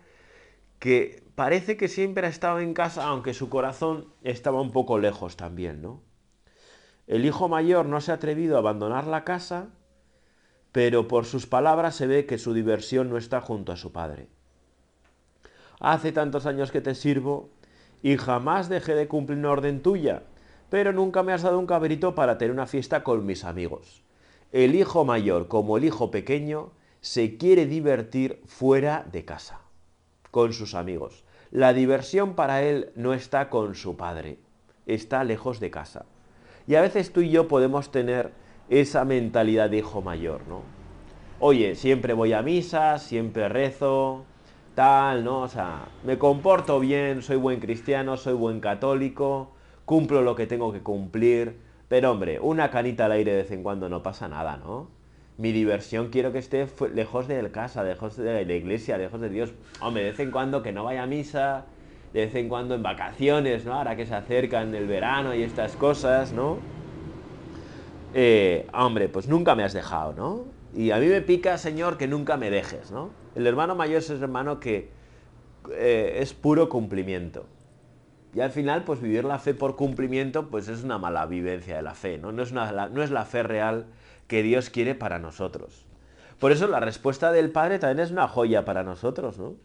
que 0.80 1.24
parece 1.36 1.78
que 1.78 1.88
siempre 1.88 2.28
ha 2.28 2.30
estado 2.30 2.60
en 2.60 2.74
casa, 2.74 3.06
aunque 3.06 3.34
su 3.34 3.50
corazón 3.50 4.14
estaba 4.24 4.62
un 4.62 4.72
poco 4.72 5.00
lejos 5.00 5.38
también, 5.38 5.82
¿no? 5.82 6.02
El 7.08 7.26
hijo 7.26 7.48
mayor 7.48 7.86
no 7.86 8.02
se 8.02 8.12
ha 8.12 8.16
atrevido 8.16 8.58
a 8.58 8.60
abandonar 8.60 9.08
la 9.08 9.24
casa 9.24 9.70
pero 10.78 11.08
por 11.08 11.26
sus 11.26 11.48
palabras 11.48 11.96
se 11.96 12.06
ve 12.06 12.28
que 12.28 12.38
su 12.38 12.54
diversión 12.54 13.10
no 13.10 13.18
está 13.18 13.42
junto 13.42 13.72
a 13.72 13.78
su 13.78 13.92
padre. 13.92 14.28
Hace 15.80 16.12
tantos 16.12 16.46
años 16.46 16.72
que 16.72 16.82
te 16.82 16.94
sirvo 16.94 17.50
y 18.04 18.16
jamás 18.18 18.70
dejé 18.70 18.94
de 18.94 19.08
cumplir 19.08 19.40
una 19.40 19.50
orden 19.50 19.82
tuya, 19.82 20.22
pero 20.70 20.94
nunca 20.94 21.24
me 21.24 21.34
has 21.34 21.42
dado 21.42 21.58
un 21.58 21.66
cabrito 21.66 22.14
para 22.14 22.38
tener 22.38 22.52
una 22.52 22.68
fiesta 22.68 23.04
con 23.04 23.26
mis 23.26 23.44
amigos. 23.44 24.04
El 24.54 24.76
hijo 24.76 25.04
mayor 25.04 25.50
como 25.50 25.78
el 25.78 25.84
hijo 25.84 26.10
pequeño 26.10 26.72
se 27.02 27.38
quiere 27.38 27.66
divertir 27.66 28.42
fuera 28.46 29.06
de 29.12 29.26
casa, 29.26 29.60
con 30.32 30.54
sus 30.54 30.74
amigos. 30.74 31.26
La 31.52 31.74
diversión 31.74 32.34
para 32.34 32.64
él 32.64 32.92
no 32.96 33.14
está 33.14 33.50
con 33.50 33.76
su 33.76 33.98
padre, 33.98 34.40
está 34.86 35.26
lejos 35.26 35.60
de 35.60 35.70
casa. 35.70 36.06
Y 36.66 36.76
a 36.76 36.82
veces 36.82 37.12
tú 37.12 37.22
y 37.22 37.30
yo 37.30 37.48
podemos 37.48 37.92
tener 37.92 38.32
esa 38.70 39.04
mentalidad 39.04 39.70
de 39.70 39.78
hijo 39.78 40.02
mayor, 40.02 40.42
¿no? 40.48 40.62
Oye, 41.40 41.76
siempre 41.76 42.14
voy 42.14 42.34
a 42.34 42.42
misa, 42.42 43.00
siempre 43.00 43.50
rezo, 43.50 44.26
tal, 44.76 45.24
¿no? 45.24 45.42
O 45.42 45.48
sea, 45.50 45.90
me 46.06 46.18
comporto 46.18 46.80
bien, 46.80 47.22
soy 47.22 47.36
buen 47.36 47.60
cristiano, 47.60 48.16
soy 48.16 48.34
buen 48.34 48.60
católico, 48.60 49.52
cumplo 49.86 50.22
lo 50.22 50.36
que 50.36 50.48
tengo 50.48 50.72
que 50.72 50.82
cumplir, 50.82 51.67
pero 51.88 52.12
hombre, 52.12 52.40
una 52.40 52.70
canita 52.70 53.06
al 53.06 53.14
aire 53.14 53.32
de 53.32 53.38
vez 53.44 53.52
en 53.52 53.64
cuando 53.64 53.90
no 53.90 54.04
pasa 54.04 54.28
nada, 54.28 54.58
¿no? 54.58 54.90
Mi 55.38 55.52
diversión 55.52 56.10
quiero 56.10 56.32
que 56.32 56.40
esté 56.40 56.68
lejos 56.94 57.28
de 57.28 57.52
casa, 57.52 57.84
lejos 57.84 58.18
de 58.18 58.46
la 58.46 58.54
iglesia, 58.54 58.98
lejos 58.98 59.22
de 59.22 59.30
Dios. 59.30 59.54
Hombre, 59.82 60.04
de 60.04 60.12
vez 60.12 60.20
en 60.20 60.32
cuando 60.32 60.64
que 60.64 60.72
no 60.72 60.84
vaya 60.84 61.04
a 61.04 61.08
misa, 61.08 61.66
de 62.14 62.26
vez 62.26 62.36
en 62.36 62.50
cuando 62.50 62.76
en 62.76 62.84
vacaciones, 62.84 63.66
¿no? 63.66 63.74
Ahora 63.74 63.96
que 63.96 64.06
se 64.06 64.16
acercan 64.16 64.74
el 64.74 64.88
verano 64.88 65.36
y 65.36 65.44
estas 65.44 65.76
cosas, 65.76 66.34
¿no? 66.34 66.58
eh, 68.14 68.68
hombre, 68.74 69.10
pues 69.10 69.28
nunca 69.28 69.56
me 69.56 69.64
has 69.64 69.74
dejado, 69.74 70.14
¿no? 70.14 70.46
Y 70.74 70.92
a 70.92 70.98
mí 70.98 71.08
me 71.08 71.22
pica, 71.22 71.58
Señor, 71.58 71.98
que 71.98 72.08
nunca 72.08 72.38
me 72.38 72.50
dejes, 72.50 72.92
¿no? 72.92 73.12
El 73.36 73.46
hermano 73.48 73.76
mayor 73.76 74.00
es 74.00 74.10
el 74.10 74.22
hermano 74.22 74.60
que 74.60 74.90
eh, 75.72 76.18
es 76.20 76.34
puro 76.34 76.70
cumplimiento. 76.70 77.46
Y 78.38 78.42
al 78.42 78.52
final, 78.52 78.84
pues 78.84 79.02
vivir 79.02 79.26
la 79.26 79.40
fe 79.40 79.56
por 79.56 79.76
cumplimiento, 79.76 80.48
pues 80.52 80.68
es 80.68 80.84
una 80.84 81.00
mala 81.00 81.26
vivencia 81.26 81.76
de 81.76 81.82
la 81.82 81.96
fe, 81.96 82.20
¿no? 82.20 82.32
No 82.32 82.44
es, 82.44 82.54
no 82.54 83.02
es 83.02 83.10
la 83.10 83.26
fe 83.26 83.42
real 83.42 83.88
que 84.28 84.44
Dios 84.44 84.70
quiere 84.70 84.94
para 84.94 85.18
nosotros. 85.18 85.88
Por 86.38 86.52
eso 86.52 86.68
la 86.68 86.80
respuesta 86.80 87.32
del 87.32 87.50
Padre 87.50 87.80
también 87.80 88.06
es 88.06 88.12
una 88.12 88.28
joya 88.28 88.64
para 88.64 88.84
nosotros, 88.84 89.40
¿no? 89.40 89.56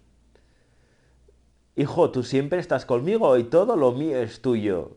Hijo, 1.77 2.13
tú 2.13 2.23
siempre 2.23 2.61
estás 2.61 2.87
conmigo 2.87 3.37
y 3.37 3.45
todo 3.45 3.77
lo 3.77 3.93
mío 3.93 4.17
es 4.17 4.41
tuyo. 4.41 4.97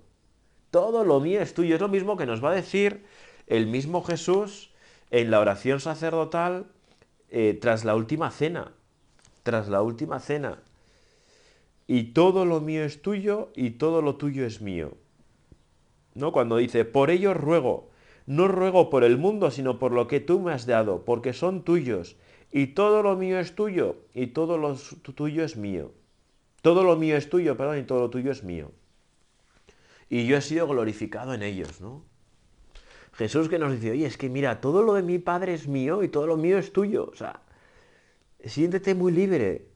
Todo 0.71 1.03
lo 1.03 1.19
mío 1.19 1.41
es 1.41 1.53
tuyo. 1.53 1.75
Es 1.75 1.81
lo 1.81 1.89
mismo 1.89 2.15
que 2.15 2.25
nos 2.25 2.41
va 2.41 2.51
a 2.51 2.55
decir 2.55 3.03
el 3.45 3.67
mismo 3.67 4.03
Jesús 4.03 4.71
en 5.11 5.31
la 5.31 5.41
oración 5.41 5.81
sacerdotal 5.81 6.67
eh, 7.27 7.59
tras 7.61 7.83
la 7.83 7.95
última 7.97 8.31
cena, 8.31 8.71
tras 9.43 9.67
la 9.67 9.81
última 9.81 10.21
cena. 10.21 10.59
Y 11.87 12.13
todo 12.13 12.45
lo 12.45 12.61
mío 12.61 12.83
es 12.83 13.01
tuyo 13.01 13.51
y 13.55 13.71
todo 13.71 14.01
lo 14.01 14.15
tuyo 14.15 14.45
es 14.45 14.61
mío. 14.61 14.93
¿No? 16.13 16.31
Cuando 16.31 16.57
dice, 16.57 16.85
por 16.85 17.09
ello 17.09 17.33
ruego, 17.33 17.89
no 18.25 18.47
ruego 18.47 18.89
por 18.89 19.03
el 19.03 19.17
mundo, 19.17 19.51
sino 19.51 19.77
por 19.77 19.91
lo 19.91 20.07
que 20.07 20.19
tú 20.19 20.39
me 20.39 20.51
has 20.51 20.65
dado, 20.65 21.05
porque 21.05 21.33
son 21.33 21.63
tuyos, 21.63 22.15
y 22.51 22.67
todo 22.67 23.03
lo 23.03 23.15
mío 23.15 23.39
es 23.39 23.53
tuyo, 23.53 23.97
y 24.13 24.27
todo 24.27 24.57
lo 24.57 24.75
tuyo 24.75 25.43
es 25.43 25.57
mío. 25.57 25.91
Todo 26.61 26.83
lo 26.83 26.95
mío 26.95 27.17
es 27.17 27.29
tuyo, 27.29 27.55
perdón, 27.57 27.79
y 27.79 27.83
todo 27.83 27.99
lo 27.99 28.09
tuyo 28.09 28.31
es 28.31 28.43
mío. 28.43 28.71
Y 30.09 30.25
yo 30.25 30.37
he 30.37 30.41
sido 30.41 30.67
glorificado 30.67 31.33
en 31.33 31.43
ellos, 31.43 31.81
¿no? 31.81 32.03
Jesús 33.13 33.49
que 33.49 33.59
nos 33.59 33.71
dice, 33.71 33.91
oye, 33.91 34.05
es 34.05 34.17
que 34.17 34.29
mira, 34.29 34.59
todo 34.61 34.83
lo 34.83 34.93
de 34.93 35.01
mi 35.01 35.19
Padre 35.19 35.53
es 35.53 35.67
mío 35.67 36.03
y 36.03 36.09
todo 36.09 36.27
lo 36.27 36.37
mío 36.37 36.57
es 36.57 36.73
tuyo. 36.73 37.09
O 37.11 37.15
sea, 37.15 37.41
siéntete 38.43 38.93
muy 38.93 39.11
libre. 39.11 39.67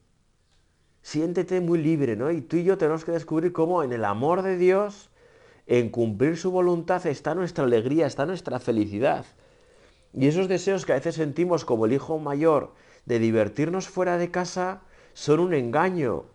Siéntete 1.09 1.59
muy 1.59 1.81
libre, 1.81 2.15
¿no? 2.15 2.29
Y 2.29 2.39
tú 2.39 2.57
y 2.57 2.63
yo 2.63 2.77
tenemos 2.77 3.03
que 3.03 3.11
descubrir 3.11 3.51
cómo 3.51 3.81
en 3.81 3.91
el 3.93 4.05
amor 4.05 4.43
de 4.43 4.57
Dios, 4.57 5.09
en 5.65 5.89
cumplir 5.89 6.37
su 6.37 6.51
voluntad, 6.51 7.03
está 7.07 7.33
nuestra 7.33 7.63
alegría, 7.63 8.05
está 8.05 8.27
nuestra 8.27 8.59
felicidad. 8.59 9.25
Y 10.13 10.27
esos 10.27 10.47
deseos 10.47 10.85
que 10.85 10.91
a 10.91 10.97
veces 10.97 11.15
sentimos 11.15 11.65
como 11.65 11.87
el 11.87 11.93
hijo 11.93 12.19
mayor 12.19 12.73
de 13.07 13.17
divertirnos 13.17 13.87
fuera 13.87 14.19
de 14.19 14.29
casa 14.29 14.81
son 15.13 15.39
un 15.39 15.55
engaño, 15.55 16.25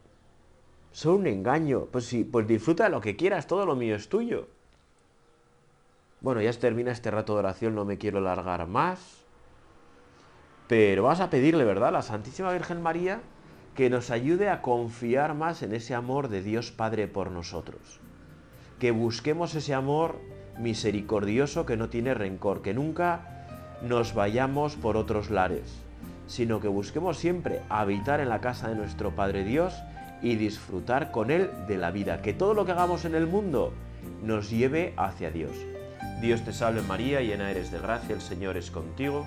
son 0.91 1.21
un 1.21 1.27
engaño. 1.29 1.87
Pues 1.93 2.07
sí, 2.07 2.25
pues 2.25 2.49
disfruta 2.49 2.89
lo 2.89 3.01
que 3.01 3.15
quieras, 3.15 3.47
todo 3.47 3.67
lo 3.67 3.77
mío 3.77 3.95
es 3.95 4.09
tuyo. 4.09 4.49
Bueno, 6.21 6.43
ya 6.43 6.53
termina 6.53 6.91
este 6.91 7.13
rato 7.13 7.35
de 7.35 7.39
oración, 7.39 7.77
no 7.77 7.85
me 7.85 7.97
quiero 7.97 8.21
largar 8.21 8.67
más. 8.67 9.23
Pero 10.67 11.05
vas 11.05 11.21
a 11.21 11.31
pedirle, 11.31 11.63
¿verdad?, 11.63 11.93
la 11.93 12.03
Santísima 12.03 12.53
Virgen 12.53 12.83
María 12.83 13.21
que 13.75 13.91
nos 13.91 14.11
ayude 14.11 14.49
a 14.49 14.63
confiar 14.63 15.35
más 15.35 15.63
en 15.63 15.75
ese 15.75 15.95
amor 15.95 16.29
de 16.29 16.43
Dios 16.43 16.71
Padre 16.71 17.09
por 17.09 17.31
nosotros. 17.31 18.01
Que 18.79 18.93
busquemos 18.93 19.55
ese 19.55 19.75
amor 19.75 20.21
misericordioso 20.59 21.67
que 21.67 21.77
no 21.77 21.89
tiene 21.89 22.15
rencor, 22.15 22.63
que 22.63 22.75
nunca 22.75 23.47
nos 23.83 24.15
vayamos 24.15 24.77
por 24.77 24.97
otros 24.97 25.31
lares, 25.31 25.83
sino 26.27 26.61
que 26.61 26.69
busquemos 26.69 27.19
siempre 27.19 27.61
habitar 27.69 28.21
en 28.21 28.29
la 28.29 28.41
casa 28.41 28.69
de 28.69 28.77
nuestro 28.77 29.15
Padre 29.15 29.45
Dios 29.45 29.75
y 30.23 30.37
disfrutar 30.37 31.11
con 31.11 31.31
Él 31.31 31.51
de 31.67 31.77
la 31.77 31.91
vida. 31.91 32.23
Que 32.23 32.33
todo 32.33 32.55
lo 32.55 32.65
que 32.65 32.73
hagamos 32.73 33.05
en 33.05 33.15
el 33.15 33.27
mundo 33.27 33.73
nos 34.23 34.51
lleve 34.51 34.95
hacia 34.97 35.31
Dios. 35.31 35.53
Dios 36.21 36.43
te 36.45 36.53
salve 36.53 36.81
María, 36.83 37.21
llena 37.21 37.51
eres 37.51 37.71
de 37.73 37.81
gracia, 37.81 38.15
el 38.15 38.21
Señor 38.21 38.57
es 38.57 38.71
contigo. 38.71 39.27